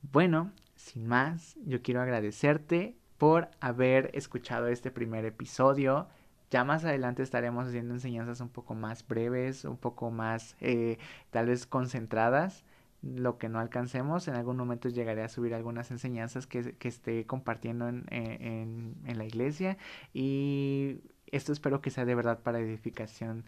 Bueno, 0.02 0.52
sin 0.76 1.08
más, 1.08 1.56
yo 1.64 1.82
quiero 1.82 2.02
agradecerte 2.02 2.98
por 3.18 3.52
haber 3.62 4.12
escuchado 4.16 4.68
este 4.68 4.92
primer 4.92 5.24
episodio. 5.24 6.10
Ya 6.52 6.66
más 6.66 6.84
adelante 6.84 7.24
estaremos 7.24 7.68
haciendo 7.68 7.94
enseñanzas 7.94 8.42
un 8.42 8.50
poco 8.50 8.76
más 8.76 9.08
breves, 9.08 9.64
un 9.64 9.78
poco 9.78 10.12
más 10.12 10.58
eh, 10.60 11.00
tal 11.30 11.48
vez 11.48 11.66
concentradas. 11.66 12.66
Lo 13.02 13.38
que 13.38 13.50
no 13.50 13.60
alcancemos, 13.60 14.28
en 14.28 14.36
algún 14.36 14.58
momento 14.58 14.90
llegaré 14.90 15.24
a 15.24 15.30
subir 15.30 15.56
algunas 15.56 15.92
enseñanzas 15.92 16.48
que, 16.48 16.76
esté 16.82 17.26
compartiendo 17.26 17.88
en, 17.88 18.06
en, 18.10 19.18
la 19.18 19.26
iglesia 19.26 19.78
y 20.14 21.02
esto 21.28 21.54
espero 21.54 21.82
que 21.82 21.90
sea 21.90 22.06
de 22.06 22.16
verdad 22.16 22.42
para 22.44 22.60
edificación 22.60 23.46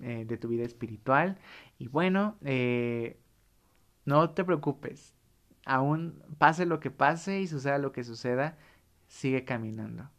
eh, 0.00 0.24
de 0.26 0.36
tu 0.36 0.48
vida 0.48 0.64
espiritual. 0.64 1.38
Y 1.78 1.88
bueno, 1.88 2.36
eh, 2.44 3.18
no 4.04 4.30
te 4.30 4.44
preocupes, 4.44 5.14
aún 5.64 6.22
pase 6.38 6.66
lo 6.66 6.80
que 6.80 6.90
pase 6.90 7.40
y 7.40 7.46
suceda 7.46 7.78
lo 7.78 7.92
que 7.92 8.04
suceda, 8.04 8.58
sigue 9.06 9.44
caminando 9.44 10.10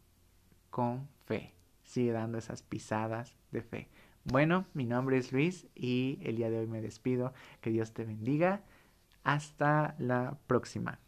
con 0.70 1.08
fe 1.26 1.55
sigue 1.86 2.12
dando 2.12 2.38
esas 2.38 2.62
pisadas 2.62 3.36
de 3.50 3.62
fe. 3.62 3.88
Bueno, 4.24 4.66
mi 4.74 4.84
nombre 4.84 5.16
es 5.18 5.32
Luis 5.32 5.66
y 5.74 6.18
el 6.22 6.36
día 6.36 6.50
de 6.50 6.58
hoy 6.58 6.66
me 6.66 6.82
despido. 6.82 7.32
Que 7.60 7.70
Dios 7.70 7.94
te 7.94 8.04
bendiga. 8.04 8.62
Hasta 9.22 9.94
la 9.98 10.36
próxima. 10.46 10.98